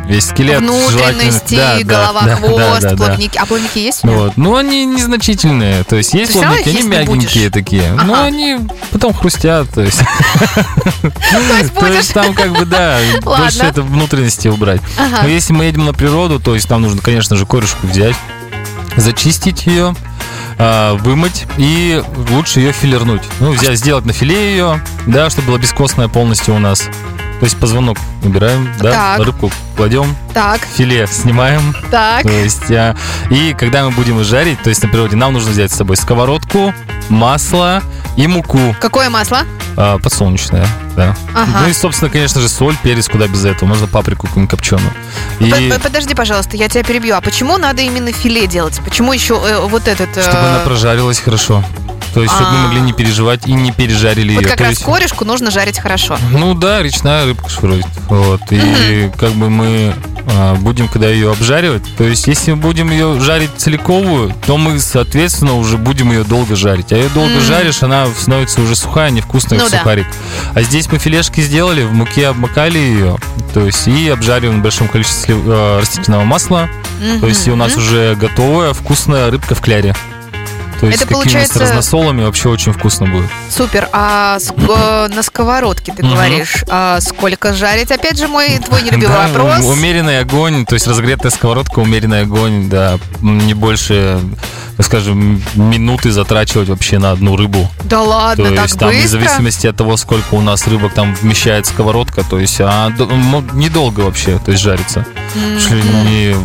весь 0.07 0.29
скелет. 0.29 0.61
Внутренности, 0.61 1.55
да, 1.55 1.79
голова, 1.83 2.21
да, 2.25 2.35
хвост, 2.35 2.81
да, 2.81 2.89
да, 2.91 2.95
плавники. 2.95 3.37
А 3.37 3.45
плавники 3.45 3.79
есть? 3.79 4.03
у 4.03 4.07
меня? 4.07 4.17
Вот. 4.17 4.37
Ну, 4.37 4.55
они 4.55 4.85
незначительные. 4.85 5.83
То 5.83 5.95
есть 5.95 6.13
есть 6.13 6.35
равно 6.35 6.51
плавники, 6.51 6.69
они 6.69 6.87
мягенькие 6.87 7.49
такие. 7.49 7.91
Но 7.91 8.13
Ага. 8.13 8.23
они 8.25 8.57
потом 8.91 9.13
хрустят. 9.13 9.69
То 9.71 9.81
есть, 9.81 9.99
То 11.01 11.79
то 11.79 12.13
там 12.13 12.33
как 12.33 12.53
бы, 12.53 12.65
да, 12.65 12.99
больше 13.21 13.63
это 13.63 13.81
внутренности 13.81 14.47
убрать. 14.47 14.81
Но 14.97 15.27
если 15.27 15.53
мы 15.53 15.65
едем 15.65 15.85
на 15.85 15.93
природу, 15.93 16.39
то 16.39 16.53
есть 16.55 16.69
нам 16.69 16.83
нужно, 16.83 17.01
конечно 17.01 17.35
же, 17.35 17.45
корешку 17.45 17.87
взять, 17.87 18.15
зачистить 18.95 19.65
ее, 19.65 19.95
а, 20.57 20.95
вымыть 20.95 21.45
и 21.57 22.01
лучше 22.31 22.59
ее 22.59 22.71
филернуть. 22.71 23.23
Ну, 23.39 23.51
взять, 23.51 23.77
сделать 23.79 24.05
на 24.05 24.13
филе 24.13 24.51
ее, 24.51 24.81
да, 25.07 25.29
чтобы 25.29 25.47
была 25.47 25.57
бескостная 25.57 26.07
полностью 26.07 26.55
у 26.55 26.59
нас. 26.59 26.87
То 27.43 27.47
есть 27.47 27.59
позвонок 27.59 27.97
убираем, 28.23 28.73
да, 28.79 29.17
Так. 29.17 29.25
рыбку 29.25 29.51
кладем, 29.75 30.15
Так, 30.33 30.61
филе 30.61 31.05
снимаем, 31.07 31.75
так. 31.91 32.23
то 32.23 32.29
есть, 32.31 32.71
а, 32.71 32.95
и 33.29 33.53
когда 33.53 33.83
мы 33.83 33.91
будем 33.91 34.17
их 34.21 34.25
жарить, 34.25 34.61
то 34.63 34.69
есть 34.69 34.81
на 34.81 34.87
природе, 34.87 35.17
нам 35.17 35.33
нужно 35.33 35.51
взять 35.51 35.69
с 35.69 35.75
собой 35.75 35.97
сковородку, 35.97 36.73
масло 37.09 37.83
и 38.15 38.27
муку 38.27 38.73
Какое 38.79 39.09
масло? 39.09 39.41
а, 39.75 39.97
подсолнечное, 39.97 40.65
да. 40.95 41.17
Ага. 41.35 41.63
Ну 41.63 41.67
и, 41.67 41.73
собственно, 41.73 42.09
конечно 42.09 42.39
же, 42.39 42.47
соль, 42.47 42.77
перец, 42.81 43.09
куда 43.09 43.27
без 43.27 43.43
этого. 43.43 43.67
Можно 43.67 43.87
паприку 43.87 44.27
какую-нибудь 44.27 44.49
копченую. 44.49 44.93
И 45.41 45.73
Подожди, 45.83 46.13
пожалуйста, 46.13 46.55
я 46.55 46.69
тебя 46.69 46.83
перебью. 46.83 47.15
А 47.15 47.19
почему 47.19 47.57
надо 47.57 47.81
именно 47.81 48.13
филе 48.13 48.47
делать? 48.47 48.79
Почему 48.85 49.11
еще 49.11 49.41
э, 49.45 49.59
вот 49.67 49.89
этот... 49.89 50.15
э, 50.15 50.21
чтобы 50.21 50.47
она 50.47 50.59
прожарилась 50.59 51.19
хорошо. 51.19 51.61
То 52.13 52.21
есть, 52.21 52.33
чтобы 52.33 52.49
А. 52.49 52.53
мы 52.53 52.59
могли 52.67 52.81
не 52.81 52.93
переживать 52.93 53.47
и 53.47 53.53
не 53.53 53.71
пережарили 53.71 54.33
Вот 54.35 54.41
ее. 54.43 54.47
как 54.47 54.57
То 54.57 54.63
раз 54.65 54.71
есть, 54.73 54.83
корешку 54.83 55.25
нужно 55.25 55.49
жарить 55.51 55.79
хорошо. 55.79 56.17
Ну 56.31 56.53
да, 56.53 56.81
речная 56.83 57.25
рыбка 57.25 57.49
швырять. 57.49 57.85
Вот. 58.09 58.41
И 58.51 59.09
как 59.17 59.31
бы 59.31 59.49
мы 59.49 59.93
а, 60.27 60.55
будем, 60.55 60.87
когда 60.87 61.09
ее 61.09 61.31
обжаривать, 61.31 61.83
то 61.97 62.03
есть 62.03 62.27
если 62.27 62.51
мы 62.51 62.57
будем 62.57 62.91
ее 62.91 63.19
жарить 63.19 63.49
целиковую, 63.57 64.33
то 64.45 64.57
мы, 64.57 64.79
соответственно, 64.79 65.55
уже 65.57 65.77
будем 65.77 66.11
ее 66.11 66.23
долго 66.23 66.55
жарить. 66.55 66.93
А 66.93 66.95
ее 66.97 67.09
долго 67.09 67.33
М. 67.33 67.41
жаришь, 67.41 67.81
она 67.83 68.05
становится 68.07 68.61
уже 68.61 68.75
сухая, 68.75 69.09
невкусная, 69.09 69.57
Ну 69.59 69.65
как 69.65 69.71
да. 69.71 69.77
сухарик. 69.79 70.07
А 70.53 70.61
здесь 70.61 70.91
мы 70.91 70.99
филешки 70.99 71.41
сделали, 71.41 71.83
в 71.83 71.93
муке 71.93 72.27
обмакали 72.27 72.77
ее, 72.77 73.17
то 73.53 73.65
есть 73.65 73.87
и 73.87 74.07
обжариваем 74.09 74.59
в 74.59 74.63
большом 74.63 74.87
количестве 74.87 75.35
э, 75.35 75.79
растительного 75.79 76.23
масла. 76.23 76.69
То 77.19 77.27
есть 77.27 77.47
и 77.47 77.51
у 77.51 77.55
нас 77.57 77.75
уже 77.75 78.15
готовая 78.15 78.73
вкусная 78.73 79.29
рыбка 79.29 79.55
в 79.55 79.61
кляре. 79.61 79.93
То 80.83 80.87
есть 80.87 81.01
Это 81.01 81.11
с 81.13 81.13
получается- 81.13 81.53
с 81.59 81.61
разносолами 81.61 82.23
вообще 82.25 82.49
очень 82.49 82.73
вкусно 82.73 83.05
будет. 83.07 83.29
Супер. 83.49 83.87
А 83.93 84.35
ск- 84.39 85.07
на 85.15 85.23
сковородке 85.23 85.93
ты 85.93 86.03
говоришь, 86.03 86.65
а 86.69 86.99
сколько 86.99 87.53
жарить? 87.53 87.89
Опять 87.89 88.17
же, 88.17 88.27
мой 88.27 88.59
твой 88.59 88.81
нелюбимый 88.83 89.15
вопрос. 89.15 89.63
Умеренный 89.65 90.19
огонь, 90.19 90.65
то 90.65 90.73
есть 90.73 90.85
разогретая 90.85 91.31
сковородка, 91.31 91.79
умеренный 91.79 92.23
огонь, 92.23 92.67
да, 92.69 92.99
м, 93.21 93.37
не 93.37 93.53
больше, 93.53 94.19
скажем, 94.81 95.41
минуты 95.55 96.11
затрачивать 96.11 96.67
вообще 96.67 96.99
на 96.99 97.11
одну 97.11 97.37
рыбу. 97.37 97.69
Да 97.85 98.01
ладно, 98.01 98.49
то 98.49 98.55
так 98.55 98.63
есть 98.65 98.77
там 98.79 98.89
в 98.91 99.07
зависимости 99.07 99.67
от 99.67 99.77
того, 99.77 99.95
сколько 99.95 100.33
у 100.33 100.41
нас 100.41 100.67
рыбок 100.67 100.93
там 100.93 101.15
вмещает 101.15 101.65
сковородка, 101.65 102.25
то 102.29 102.39
есть 102.39 102.57
до- 102.57 103.05
мо- 103.07 103.43
недолго 103.53 104.01
вообще, 104.01 104.37
то 104.43 104.51
есть 104.51 104.61
жарится. 104.61 105.05
Не 105.33 106.35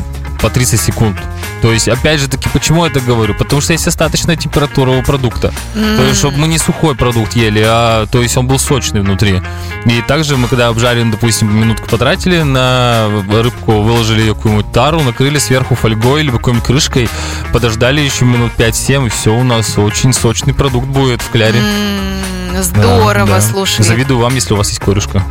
по 0.41 0.51
30 0.51 0.81
секунд. 0.81 1.19
То 1.63 1.73
есть, 1.73 1.89
опять 1.89 2.21
же 2.21 2.29
таки, 2.29 2.49
почему 2.53 2.85
я 2.85 2.91
это 2.91 3.01
говорю? 3.01 3.35
Потому 3.35 3.61
что 3.61 3.73
есть 3.73 3.87
остаточная 3.87 4.37
температура 4.37 4.91
у 4.91 5.03
продукта. 5.03 5.53
То 5.75 6.05
есть, 6.05 6.19
чтобы 6.19 6.39
мы 6.39 6.49
не 6.49 6.59
сухой 6.59 6.95
продукт 6.95 7.35
ели, 7.35 7.63
а 7.65 8.07
то 8.07 8.23
есть 8.23 8.37
он 8.37 8.47
был 8.47 8.59
сочный 8.59 9.01
внутри. 9.01 9.43
И 9.87 10.03
также 10.03 10.37
мы, 10.37 10.49
когда 10.49 10.69
обжарили, 10.69 11.11
допустим, 11.11 11.55
минутку 11.55 11.89
потратили 11.89 12.43
на 12.43 13.09
рыбку, 13.31 13.83
выложили 13.83 14.21
ее 14.21 14.35
какую-нибудь 14.35 14.73
тару, 14.73 15.01
накрыли 15.03 15.39
сверху 15.39 15.75
фольгой 15.75 16.21
или 16.21 16.31
какой-нибудь 16.31 16.67
крышкой, 16.67 17.09
подождали 17.53 18.01
еще 18.01 18.25
минут 18.25 18.53
5-7, 18.57 19.07
и 19.07 19.09
все, 19.11 19.35
у 19.35 19.43
нас 19.43 19.79
очень 19.79 20.13
сочный 20.13 20.55
продукт 20.55 20.87
будет 20.87 21.23
в 21.23 21.31
кляре. 21.31 21.61
Да, 21.61 22.38
Здорово, 22.61 23.27
да. 23.27 23.41
слушай. 23.41 23.85
Завидую 23.85 24.21
вам, 24.21 24.35
если 24.35 24.55
у 24.55 24.57
вас 24.57 24.69
есть 24.69 24.81
корюшка. 24.81 25.23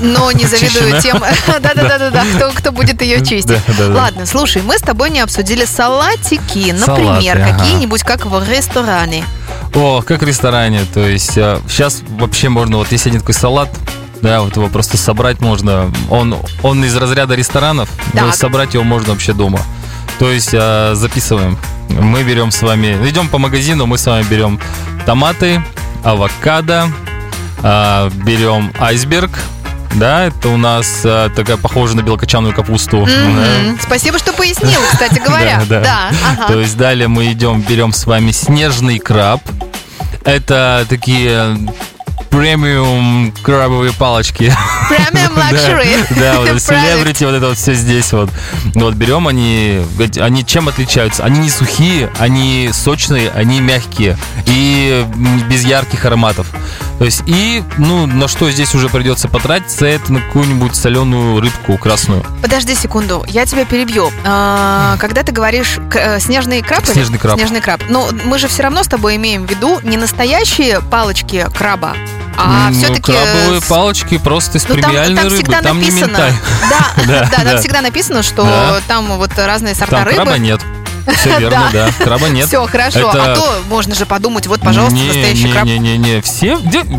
Но 0.00 0.30
не 0.32 0.44
завидую 0.46 1.00
тем, 1.00 1.18
да-да-да, 1.46 2.24
кто, 2.34 2.50
кто 2.50 2.72
будет 2.72 3.02
ее 3.02 3.24
чистить. 3.24 3.46
Да, 3.46 3.60
да, 3.78 3.88
да. 3.88 3.94
Ладно, 3.94 4.26
слушай, 4.26 4.62
мы 4.62 4.78
с 4.78 4.82
тобой 4.82 5.10
не 5.10 5.20
обсудили 5.20 5.64
салатики, 5.64 6.74
Салаты, 6.76 7.02
например, 7.02 7.38
ага. 7.38 7.58
какие-нибудь, 7.58 8.02
как 8.02 8.26
в 8.26 8.48
ресторане. 8.48 9.24
О, 9.74 10.02
как 10.02 10.22
в 10.22 10.26
ресторане. 10.26 10.84
То 10.92 11.06
есть 11.06 11.32
сейчас 11.32 12.02
вообще 12.18 12.48
можно, 12.48 12.78
вот 12.78 12.92
есть 12.92 13.06
один 13.06 13.20
такой 13.20 13.34
салат, 13.34 13.70
да, 14.22 14.40
вот 14.40 14.56
его 14.56 14.68
просто 14.68 14.96
собрать 14.96 15.40
можно. 15.40 15.92
Он, 16.08 16.36
он 16.62 16.84
из 16.84 16.96
разряда 16.96 17.34
ресторанов, 17.34 17.90
но 18.14 18.26
Так. 18.26 18.34
собрать 18.34 18.74
его 18.74 18.82
можно 18.82 19.12
вообще 19.12 19.32
дома. 19.32 19.60
То 20.18 20.30
есть 20.30 20.50
э, 20.52 20.92
записываем. 20.94 21.58
Мы 21.88 22.22
берем 22.22 22.50
с 22.50 22.62
вами, 22.62 22.96
идем 23.08 23.28
по 23.28 23.38
магазину, 23.38 23.86
мы 23.86 23.98
с 23.98 24.06
вами 24.06 24.24
берем 24.24 24.60
томаты, 25.06 25.62
авокадо, 26.02 26.88
а, 27.62 28.10
берем 28.24 28.72
айсберг, 28.78 29.30
да, 29.94 30.26
это 30.26 30.48
у 30.48 30.56
нас 30.56 31.02
а, 31.04 31.30
такая 31.30 31.56
похожа 31.56 31.96
на 31.96 32.02
белокочанную 32.02 32.52
капусту. 32.52 32.98
Мгм. 32.98 33.78
Спасибо, 33.80 34.18
что 34.18 34.32
пояснил, 34.32 34.80
кстати 34.90 35.18
говоря. 35.24 35.62
Да, 35.68 35.80
да. 35.80 35.82
Да, 35.82 36.10
ага. 36.32 36.52
То 36.52 36.60
есть 36.60 36.76
далее 36.76 37.08
мы 37.08 37.32
идем, 37.32 37.62
берем 37.62 37.92
с 37.92 38.04
вами 38.06 38.32
снежный 38.32 38.98
краб. 38.98 39.40
Это 40.24 40.84
такие 40.88 41.56
премиум 42.34 43.32
крабовые 43.42 43.92
палочки. 43.92 44.52
Премиум 44.88 45.34
luxury. 45.38 46.18
Да, 46.18 46.40
вот 46.40 46.60
селебрити, 46.62 47.24
вот 47.24 47.34
это 47.34 47.48
вот 47.48 47.56
все 47.56 47.74
здесь 47.74 48.12
вот. 48.12 48.30
Ну 48.74 48.86
Вот 48.86 48.94
берем 48.94 49.28
они, 49.28 49.82
они 50.20 50.44
чем 50.44 50.68
отличаются? 50.68 51.24
Они 51.24 51.38
не 51.38 51.50
сухие, 51.50 52.10
они 52.18 52.70
сочные, 52.72 53.30
они 53.30 53.60
мягкие 53.60 54.18
и 54.46 55.04
без 55.48 55.64
ярких 55.64 56.04
ароматов. 56.04 56.48
То 56.98 57.04
есть 57.04 57.22
и, 57.26 57.62
ну, 57.76 58.06
на 58.06 58.28
что 58.28 58.50
здесь 58.50 58.74
уже 58.74 58.88
придется 58.88 59.28
потратиться, 59.28 59.84
это 59.86 60.12
на 60.12 60.20
какую-нибудь 60.20 60.76
соленую 60.76 61.40
рыбку 61.40 61.76
красную. 61.76 62.24
Подожди 62.40 62.74
секунду, 62.74 63.24
я 63.28 63.46
тебя 63.46 63.64
перебью. 63.64 64.10
А, 64.24 64.96
когда 64.98 65.22
ты 65.22 65.32
говоришь 65.32 65.78
э, 65.92 66.20
снежный 66.20 66.62
краб? 66.62 66.86
Снежный 66.86 67.18
краб. 67.18 67.36
Снежный 67.36 67.60
краб. 67.60 67.82
Ну, 67.88 68.08
мы 68.24 68.38
же 68.38 68.46
все 68.46 68.62
равно 68.62 68.84
с 68.84 68.86
тобой 68.86 69.16
имеем 69.16 69.46
в 69.46 69.50
виду 69.50 69.80
не 69.82 69.96
настоящие 69.96 70.80
палочки 70.80 71.46
краба, 71.56 71.96
а 72.36 72.70
ну, 72.70 72.78
все-таки... 72.78 73.12
крабовые 73.12 73.60
палочки 73.68 74.18
просто 74.18 74.58
из 74.58 74.68
Ну, 74.68 74.74
там, 74.74 74.82
премиальной 74.82 75.16
там 75.16 75.24
рыбы, 75.30 75.36
всегда 75.36 75.60
там 75.62 75.78
не 75.80 75.90
ментай. 75.90 76.32
да, 76.70 76.86
Да, 77.06 77.20
да, 77.20 77.30
там 77.30 77.44
да. 77.44 77.56
всегда 77.58 77.80
написано, 77.80 78.22
что 78.22 78.80
там 78.88 79.16
вот 79.16 79.30
разные 79.36 79.74
сорта 79.74 79.96
Там 79.96 80.04
рыбы. 80.04 80.16
краба 80.16 80.38
нет. 80.38 80.60
Все 81.12 81.38
верно, 81.38 81.68
да. 81.72 81.90
Краба 81.98 82.28
нет. 82.28 82.48
Все 82.48 82.66
хорошо, 82.66 83.10
Это- 83.10 83.32
а 83.32 83.36
то 83.36 83.62
можно 83.68 83.94
же 83.94 84.06
подумать, 84.06 84.46
вот, 84.46 84.60
пожалуйста, 84.60 84.98
настоящий 84.98 85.44
не, 85.44 85.52
краб. 85.52 85.64
Не, 85.64 85.78
не, 85.78 85.98
не, 85.98 86.20
все. 86.20 86.58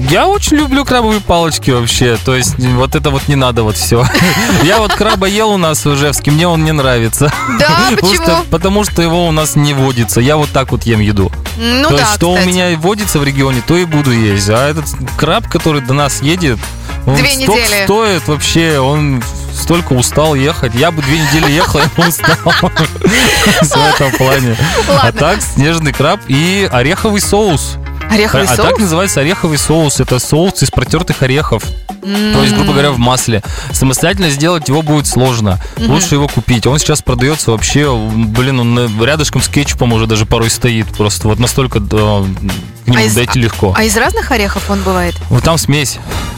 Я 0.10 0.28
очень 0.28 0.58
люблю 0.58 0.86
крабовые 0.86 1.22
палочки 1.22 1.72
вообще. 1.72 2.18
То 2.24 2.36
есть 2.36 2.58
вот 2.60 2.96
это 2.96 3.10
вот 3.10 3.28
не 3.28 3.36
надо 3.36 3.64
вот 3.64 3.78
все. 3.78 4.06
Я 4.64 4.78
вот 4.78 4.94
краба 4.94 5.28
ел 5.28 5.52
у 5.52 5.58
нас 5.58 5.86
в 5.86 5.94
Ижевске, 5.94 6.32
мне 6.32 6.48
он 6.48 6.64
не 6.64 6.72
нравится. 6.72 7.32
Да, 7.60 7.90
почему? 8.00 8.44
потому 8.50 8.84
что 8.84 9.02
его 9.02 9.28
у 9.28 9.32
нас 9.32 9.56
не 9.56 9.74
водится. 9.74 10.22
Я 10.22 10.38
вот 10.38 10.50
так 10.50 10.72
вот 10.72 10.84
ем 10.84 11.00
еду. 11.00 11.32
Ну 11.58 11.90
то 11.90 11.96
да, 11.96 12.02
есть, 12.02 12.16
что 12.16 12.34
кстати. 12.34 12.48
у 12.48 12.50
меня 12.50 12.78
водится 12.78 13.20
в 13.20 13.24
регионе, 13.24 13.62
то 13.66 13.76
и 13.78 13.86
буду 13.86 14.12
есть. 14.12 14.50
А 14.50 14.70
этот 14.70 14.86
краб, 15.18 15.48
который 15.48 15.82
до 15.82 15.94
нас 15.94 16.22
едет, 16.22 16.60
он 17.06 17.16
Две 17.16 17.36
недели. 17.36 17.84
стоит 17.86 18.28
вообще, 18.28 18.80
он 18.80 19.24
столько 19.56 19.94
устал 19.94 20.36
ехать. 20.36 20.76
Я 20.76 20.92
бы 20.92 21.02
две 21.02 21.20
недели 21.20 21.52
ехал, 21.52 21.80
и 21.80 22.08
устал. 22.08 22.36
В 22.46 23.96
этом 23.96 24.12
плане. 24.18 24.56
А 24.88 25.12
так, 25.12 25.42
снежный 25.42 25.94
краб 25.94 26.20
и 26.28 26.70
ореховый 26.72 27.22
соус. 27.22 27.78
Ореховый 28.10 28.46
а 28.46 28.56
соус? 28.56 28.68
так 28.70 28.80
называется 28.80 29.22
ореховый 29.22 29.58
соус. 29.58 30.00
Это 30.00 30.20
соус 30.20 30.62
из 30.62 30.72
протертых 30.72 31.22
орехов. 31.22 31.64
То 32.02 32.44
есть, 32.44 32.54
грубо 32.54 32.74
говоря, 32.74 32.92
в 32.92 33.00
масле. 33.00 33.42
Самостоятельно 33.72 34.30
сделать 34.30 34.68
его 34.68 34.84
будет 34.84 35.08
сложно. 35.08 35.60
Лучше 35.78 36.16
его 36.16 36.28
купить. 36.28 36.68
Он 36.68 36.78
сейчас 36.78 37.02
продается 37.02 37.52
вообще, 37.52 37.92
блин, 37.96 38.60
он 38.60 39.04
рядышком 39.04 39.42
с 39.42 39.48
кетчупом 39.48 39.92
уже 39.94 40.06
даже 40.06 40.26
порой 40.28 40.52
стоит. 40.52 40.86
Просто 40.96 41.28
вот 41.28 41.40
настолько 41.40 41.80
да, 41.80 41.98
к 41.98 42.88
нему 42.88 42.98
А 42.98 43.02
из- 43.02 43.16
дойти 43.16 43.40
легко. 43.40 43.74
А 43.76 43.84
из 43.84 43.98
разных 43.98 44.30
орехов 44.32 44.70
он 44.70 44.82
бывает? 44.84 45.16
Вот 45.30 45.44
там 45.44 45.58
смесь. 45.58 45.98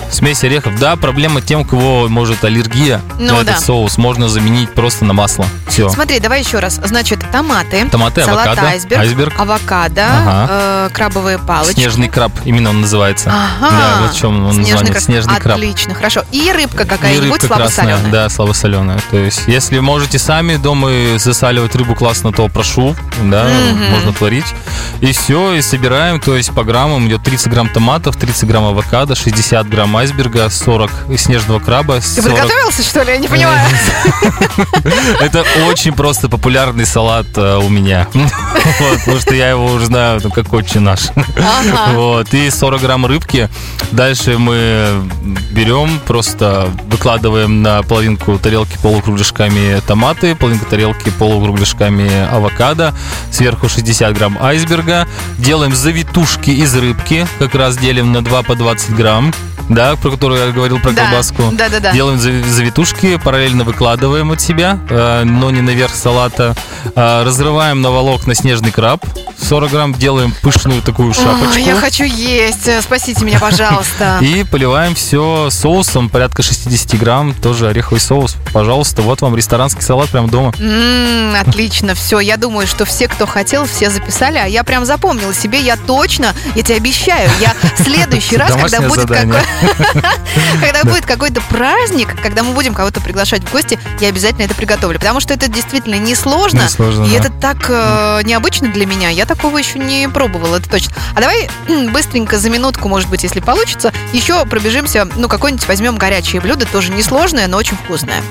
Смесь 0.09 0.43
орехов. 0.43 0.79
Да, 0.79 0.95
проблема 0.95 1.41
тем, 1.41 1.61
у 1.61 1.65
кого 1.65 2.07
может 2.07 2.43
аллергия 2.43 3.01
Ну 3.19 3.37
на 3.37 3.43
да. 3.43 3.51
этот 3.51 3.63
соус. 3.65 3.97
Можно 3.97 4.29
заменить 4.29 4.73
просто 4.73 5.05
на 5.05 5.13
масло. 5.13 5.45
Все. 5.67 5.89
Смотри, 5.89 6.19
давай 6.19 6.41
еще 6.41 6.59
раз. 6.59 6.79
Значит, 6.83 7.19
томаты, 7.31 7.87
Томаты, 7.91 8.23
салат 8.23 8.47
авокадо, 8.47 8.67
айсберг, 8.69 9.01
айсберг. 9.01 9.39
авокадо, 9.39 10.05
Ага. 10.07 10.47
э, 10.49 10.89
крабовые 10.93 11.37
палочки. 11.37 11.73
Снежный 11.75 12.07
краб, 12.07 12.31
именно 12.45 12.69
он 12.69 12.81
называется. 12.81 13.29
Ага. 13.31 13.69
Да, 13.71 13.97
вот 14.01 14.13
в 14.15 14.17
чем 14.19 14.45
он 14.45 14.53
Снежный 14.53 14.71
название. 14.71 14.91
краб. 14.93 15.03
Снежный 15.03 15.39
краб. 15.39 15.57
Отлично, 15.57 15.93
хорошо. 15.93 16.23
И 16.31 16.51
рыбка 16.51 16.85
какая-нибудь 16.85 17.23
рыбка 17.43 17.47
красная, 17.47 17.69
слабосоленая. 17.69 18.11
да, 18.11 18.29
слабосоленая. 18.29 18.99
То 19.11 19.17
есть, 19.17 19.41
если 19.47 19.79
можете 19.79 20.17
сами 20.19 20.55
дома 20.55 20.89
засаливать 21.19 21.75
рыбу 21.75 21.95
классно, 21.95 22.31
то 22.31 22.47
прошу, 22.47 22.95
да, 23.23 23.43
Мгм. 23.45 23.91
можно 23.91 24.13
творить. 24.13 24.45
И 25.01 25.11
все, 25.11 25.53
и 25.53 25.61
собираем, 25.61 26.19
то 26.19 26.35
есть 26.35 26.51
по 26.53 26.63
граммам 26.63 27.07
идет 27.07 27.23
30 27.23 27.49
грамм 27.51 27.69
томатов, 27.69 28.15
30 28.15 28.45
грамм 28.45 28.63
авокадо, 28.65 29.15
60 29.15 29.67
грамм 29.67 29.96
айсберга, 29.97 30.49
40 30.49 30.91
снежного 31.17 31.59
краба, 31.59 31.95
Ты 31.95 32.21
40 32.21 32.29
подготовился, 32.29 32.83
что 32.83 33.03
ли? 33.03 33.11
Я 33.13 33.17
не 33.17 33.27
понимаю. 33.27 33.67
Это 35.19 35.43
очень 35.69 35.93
просто 35.93 36.29
популярный 36.29 36.85
салат 36.85 37.27
э, 37.35 37.57
у 37.57 37.69
меня. 37.69 38.07
Потому 38.99 39.19
что 39.19 39.35
я 39.35 39.49
его 39.49 39.65
уже 39.65 39.85
знаю, 39.85 40.21
как 40.31 40.51
отче 40.53 40.79
наш. 40.79 41.07
Вот, 41.93 42.33
и 42.33 42.49
40 42.49 42.81
грамм 42.81 43.05
рыбки. 43.05 43.49
Дальше 43.91 44.37
мы 44.37 45.01
берем, 45.51 45.99
просто 46.05 46.69
выкладываем 46.89 47.61
на 47.61 47.81
половинку 47.83 48.37
тарелки 48.37 48.77
полукругляшками 48.81 49.81
томаты, 49.87 50.35
половинку 50.35 50.65
тарелки 50.65 51.09
полукругляшками 51.09 52.27
авокадо, 52.31 52.93
сверху 53.31 53.69
60 53.69 54.15
грамм 54.17 54.37
айсберга. 54.41 55.07
Делаем 55.37 55.75
завитушки 55.75 56.51
из 56.51 56.75
рыбки, 56.75 57.27
как 57.39 57.55
раз 57.55 57.77
делим 57.77 58.11
на 58.11 58.23
2 58.23 58.43
по 58.43 58.55
20 58.55 58.95
грамм. 58.95 59.33
Да, 59.69 59.95
про 59.97 60.11
которую 60.11 60.45
я 60.45 60.51
говорил 60.51 60.79
про 60.79 60.91
Да, 60.91 61.03
колбаску. 61.05 61.43
да-да-да. 61.51 61.91
Делаем 61.91 62.17
зави- 62.17 62.43
завитушки, 62.47 63.17
параллельно 63.17 63.63
выкладываем 63.63 64.31
от 64.31 64.41
себя, 64.41 64.79
э, 64.89 65.23
но 65.25 65.51
не 65.51 65.61
наверх 65.61 65.93
салата. 65.93 66.55
Э, 66.95 67.23
Разрываем 67.25 67.81
на 67.81 67.91
волокна 67.91 68.33
снежный 68.35 68.71
краб. 68.71 69.05
40 69.39 69.69
грамм 69.71 69.93
делаем 69.93 70.33
пышную 70.41 70.81
такую 70.81 71.13
шапочку. 71.13 71.57
я 71.59 71.75
хочу 71.75 72.03
есть. 72.05 72.67
Э, 72.67 72.81
Спасите 72.81 73.23
меня, 73.25 73.39
пожалуйста. 73.39 74.19
И 74.21 74.43
поливаем 74.49 74.95
все 74.95 75.49
соусом, 75.51 76.09
порядка 76.09 76.43
60 76.43 76.99
грамм, 76.99 77.33
тоже 77.33 77.67
ореховый 77.67 77.99
соус. 77.99 78.35
Пожалуйста, 78.53 79.01
вот 79.01 79.21
вам 79.21 79.35
ресторанский 79.35 79.81
салат 79.81 80.09
прямо 80.09 80.27
дома. 80.29 80.53
М, 80.59 81.35
отлично, 81.35 81.93
все. 81.93 82.19
Я 82.19 82.37
думаю, 82.37 82.67
что 82.67 82.85
все, 82.85 83.07
кто 83.07 83.25
хотел, 83.27 83.65
все 83.65 83.89
записали, 83.89 84.37
а 84.37 84.45
я 84.45 84.63
прям 84.63 84.85
запомнила 84.85 85.33
себе. 85.33 85.59
Я 85.61 85.75
точно, 85.77 86.33
я 86.55 86.63
тебе 86.63 86.77
обещаю, 86.77 87.29
я 87.39 87.53
в 87.77 87.83
следующий 87.83 88.37
раз, 88.37 88.53
когда 88.53 88.81
будет 88.81 89.07
какой- 89.07 89.41
когда 90.61 90.83
будет 90.83 91.05
какой-то 91.05 91.41
праздник, 91.49 92.09
когда 92.21 92.43
мы 92.43 92.53
будем 92.53 92.73
кого-то 92.73 93.01
приглашать 93.01 93.43
в 93.43 93.51
гости, 93.51 93.79
я 93.99 94.09
обязательно 94.09 94.43
это 94.43 94.55
приготовлю, 94.55 94.99
потому 94.99 95.19
что 95.19 95.33
это 95.33 95.47
действительно 95.47 95.95
несложно. 95.95 96.61
И 97.07 97.11
это 97.13 97.31
так 97.31 97.65
э, 97.69 98.21
необычно 98.23 98.69
для 98.69 98.85
меня. 98.85 99.09
Я 99.09 99.25
такого 99.25 99.57
еще 99.57 99.79
не 99.79 100.07
пробовала, 100.09 100.57
это 100.57 100.69
точно. 100.69 100.93
А 101.15 101.21
давай 101.21 101.49
быстренько 101.91 102.37
за 102.37 102.49
минутку, 102.49 102.87
может 102.87 103.09
быть, 103.09 103.23
если 103.23 103.39
получится, 103.39 103.93
еще 104.13 104.45
пробежимся, 104.45 105.07
ну, 105.15 105.27
какое-нибудь 105.27 105.67
возьмем 105.67 105.97
горячее 105.97 106.41
блюдо, 106.41 106.65
тоже 106.65 106.91
несложное, 106.91 107.47
но 107.47 107.57
очень 107.57 107.77
вкусное. 107.77 108.21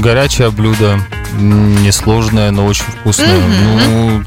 Горячее 0.00 0.50
блюдо, 0.50 1.00
несложное, 1.38 2.50
но 2.50 2.66
очень 2.66 2.84
вкусное. 2.84 3.40
Ну, 3.86 4.24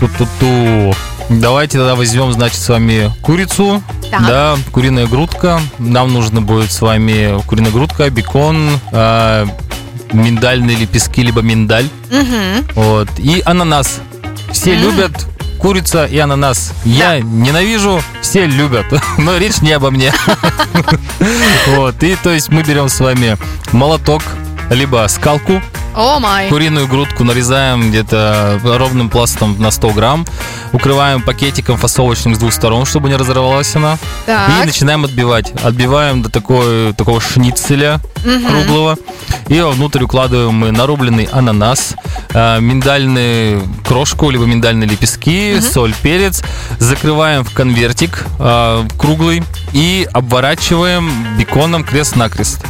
ту-ту-ту. 0.00 0.94
Давайте 1.30 1.78
тогда 1.78 1.94
возьмем, 1.94 2.32
значит, 2.32 2.58
с 2.58 2.68
вами 2.68 3.10
курицу, 3.22 3.82
Так. 4.10 4.26
да, 4.26 4.56
куриная 4.72 5.06
грудка. 5.06 5.60
Нам 5.78 6.12
нужно 6.12 6.42
будет 6.42 6.70
с 6.70 6.80
вами 6.80 7.40
куриная 7.46 7.70
грудка, 7.72 8.10
бекон, 8.10 8.78
а, 8.92 9.46
миндальные 10.12 10.76
лепестки, 10.76 11.22
либо 11.22 11.40
миндаль, 11.40 11.88
Мгм. 12.10 12.66
вот, 12.74 13.08
и 13.18 13.42
ананас. 13.44 14.00
Все 14.52 14.74
М. 14.74 14.82
любят 14.82 15.26
курица 15.58 16.04
и 16.04 16.18
ананас. 16.18 16.72
Я 16.84 17.18
ненавижу, 17.20 18.02
все 18.20 18.44
любят, 18.46 18.86
но 19.18 19.36
речь 19.38 19.60
не 19.62 19.72
обо 19.72 19.90
мне. 19.90 20.12
Вот, 21.76 22.02
и 22.02 22.16
то 22.22 22.30
есть 22.30 22.50
мы 22.50 22.62
берем 22.62 22.88
с 22.90 23.00
вами 23.00 23.38
молоток, 23.72 24.22
либо 24.70 25.06
скалку, 25.08 25.62
О 25.94 26.18
май. 26.18 26.48
куриную 26.48 26.88
грудку 26.88 27.22
нарезаем 27.24 27.90
где-то 27.90 28.58
ровным 28.64 29.08
пластом 29.10 29.56
на 29.60 29.70
100 29.70 29.90
грамм, 29.90 30.26
укрываем 30.72 31.22
пакетиком 31.22 31.76
фасовочным 31.76 32.34
с 32.34 32.38
двух 32.38 32.52
сторон, 32.52 32.84
чтобы 32.84 33.08
не 33.08 33.14
разорвалась 33.16 33.74
она, 33.76 33.94
и 33.94 34.26
Так. 34.26 34.64
начинаем 34.66 35.04
отбивать. 35.04 35.52
Отбиваем 35.62 36.22
до 36.22 36.30
такой, 36.30 36.92
такого 36.94 37.20
шницеля 37.20 38.00
Мгм. 38.24 38.46
круглого, 38.46 38.96
и 39.48 39.60
внутрь 39.60 40.02
укладываем 40.02 40.54
мы 40.54 40.72
нарубленный 40.72 41.28
ананас, 41.30 41.94
э, 42.32 42.58
миндальную 42.60 43.62
крошку, 43.86 44.30
либо 44.30 44.44
миндальные 44.46 44.88
лепестки, 44.88 45.60
соль, 45.60 45.94
перец, 46.02 46.42
закрываем 46.78 47.44
в 47.44 47.52
конвертик 47.52 48.24
э, 48.40 48.84
круглый 48.98 49.44
и 49.72 50.08
обворачиваем 50.12 51.36
беконом 51.38 51.84
крест-накрест. 51.84 52.64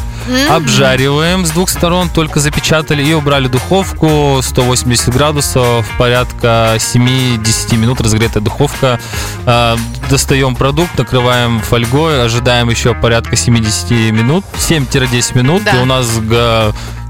Обжариваем 0.51 1.45
с 1.45 1.51
двух 1.51 1.69
сторон, 1.69 2.09
только 2.09 2.41
запечатали 2.41 3.03
и 3.05 3.13
убрали 3.15 3.49
духовку 3.49 4.41
180 4.43 5.09
градусов, 5.13 5.87
порядка 5.99 6.75
7-10 6.77 7.77
минут 7.77 8.01
разогретая 8.01 8.43
духовка. 8.43 8.99
А, 9.47 9.77
Достаем 10.11 10.55
продукт, 10.55 10.97
накрываем 10.99 11.61
фольгой, 11.61 12.25
ожидаем 12.25 12.69
еще 12.69 12.95
порядка 12.95 13.37
70 13.37 14.13
минут, 14.13 14.45
7-10 14.57 15.37
минут, 15.37 15.65
Да. 15.65 15.79
и 15.79 15.83
у 15.83 15.85
нас 15.87 16.07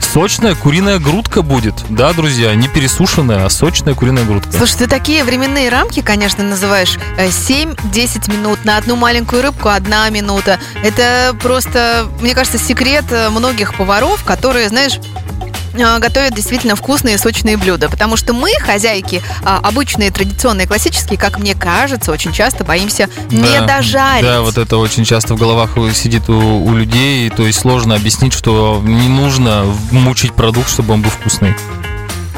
сочная 0.00 0.54
куриная 0.54 0.98
грудка 0.98 1.42
будет. 1.42 1.74
Да, 1.88 2.12
друзья, 2.12 2.54
не 2.54 2.68
пересушенная, 2.68 3.44
а 3.44 3.50
сочная 3.50 3.94
куриная 3.94 4.24
грудка. 4.24 4.52
Слушай, 4.52 4.78
ты 4.78 4.87
такие 4.87 5.24
временные 5.24 5.68
рамки, 5.68 6.02
конечно, 6.02 6.44
называешь. 6.44 6.98
Э, 7.16 7.28
7-10 7.28 8.33
минут 8.33 8.64
на 8.64 8.76
одну 8.76 8.96
маленькую 8.96 9.42
рыбку, 9.42 9.68
одна 9.68 10.09
минута. 10.11 10.59
Это 10.83 11.37
просто, 11.40 12.07
мне 12.20 12.35
кажется, 12.35 12.59
секрет 12.59 13.04
э, 13.11 13.28
многих 13.30 13.74
поваров, 13.74 14.24
которые, 14.24 14.68
знаешь, 14.68 14.98
э, 14.98 15.33
готовят 15.74 16.34
действительно 16.34 16.76
вкусные 16.76 17.18
сочные 17.18 17.56
блюда. 17.56 17.88
Потому 17.88 18.16
что 18.16 18.32
мы, 18.32 18.50
хозяйки, 18.60 19.22
а, 19.44 19.58
обычные, 19.58 20.10
традиционные, 20.10 20.66
классические, 20.66 21.18
как 21.18 21.38
мне 21.38 21.54
кажется, 21.54 22.12
очень 22.12 22.32
часто 22.32 22.64
боимся 22.64 23.08
не 23.30 23.58
Да, 23.58 23.66
дожарить. 23.66 24.24
Да, 24.24 24.40
вот 24.40 24.58
это 24.58 24.76
очень 24.76 25.04
часто 25.04 25.34
в 25.34 25.38
головах 25.38 25.70
сидит 25.94 26.28
у, 26.28 26.64
у 26.64 26.74
людей, 26.74 27.28
то 27.30 27.44
есть 27.46 27.60
сложно 27.60 27.94
объяснить, 27.94 28.32
что 28.32 28.80
не 28.84 29.08
нужно 29.08 29.64
мучить 29.90 30.32
продукт, 30.32 30.70
чтобы 30.70 30.94
он 30.94 31.02
был 31.02 31.10
вкусный. 31.10 31.54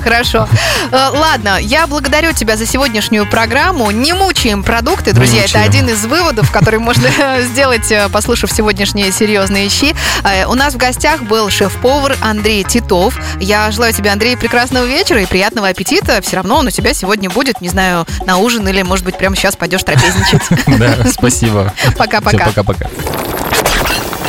Хорошо. 0.07 0.49
Э, 0.93 1.09
Ладно, 1.13 1.59
я 1.61 1.89
благодарю 1.89 2.33
тебя 2.33 2.57
за 2.57 2.65
сегодняшнюю 2.65 3.27
программу. 3.29 3.91
Не 3.91 4.13
мучаем 4.13 4.63
продукты, 4.63 5.13
друзья. 5.13 5.43
Это 5.45 5.63
один 5.63 5.89
из 5.89 6.07
выводов, 6.07 6.53
который 6.53 6.79
можно 6.79 7.09
сделать, 7.41 7.91
э, 7.91 8.09
послушав 8.09 8.53
сегодняшние 8.53 9.11
серьезные 9.11 9.69
щи. 9.69 9.97
Э, 10.23 10.47
У 10.47 10.55
нас 10.55 10.75
в 10.75 10.77
гостях 10.77 11.23
был 11.23 11.51
шеф-повар 11.51 12.17
Андрей 12.21 12.63
Титов. 12.63 13.19
Я 13.41 13.69
желаю 13.73 13.93
тебе, 13.93 14.11
Андрей, 14.11 14.37
прекрасного 14.37 14.85
вечера 14.85 15.21
и 15.21 15.27
приятного 15.27 15.67
аппетита. 15.67 16.23
Все 16.23 16.37
равно 16.37 16.59
он 16.59 16.69
у 16.69 16.71
тебя 16.71 16.95
сегодня 16.95 17.29
будет, 17.29 17.61
не 17.61 17.69
знаю, 17.69 18.07
на 18.27 18.37
ужин 18.37 18.67
или, 18.69 18.83
может 18.83 19.05
быть, 19.05 19.19
прямо 19.19 19.35
сейчас 19.35 19.57
пойдешь 19.57 19.83
трапезничать. 19.83 20.43
Да, 20.79 20.95
спасибо. 21.11 21.73
Пока-пока. 21.99 22.47
Пока-пока. 22.47 22.87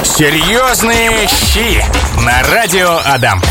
Серьезные 0.03 1.27
щи 1.27 1.83
на 2.23 2.41
радио 2.51 2.99
Адам. 3.05 3.41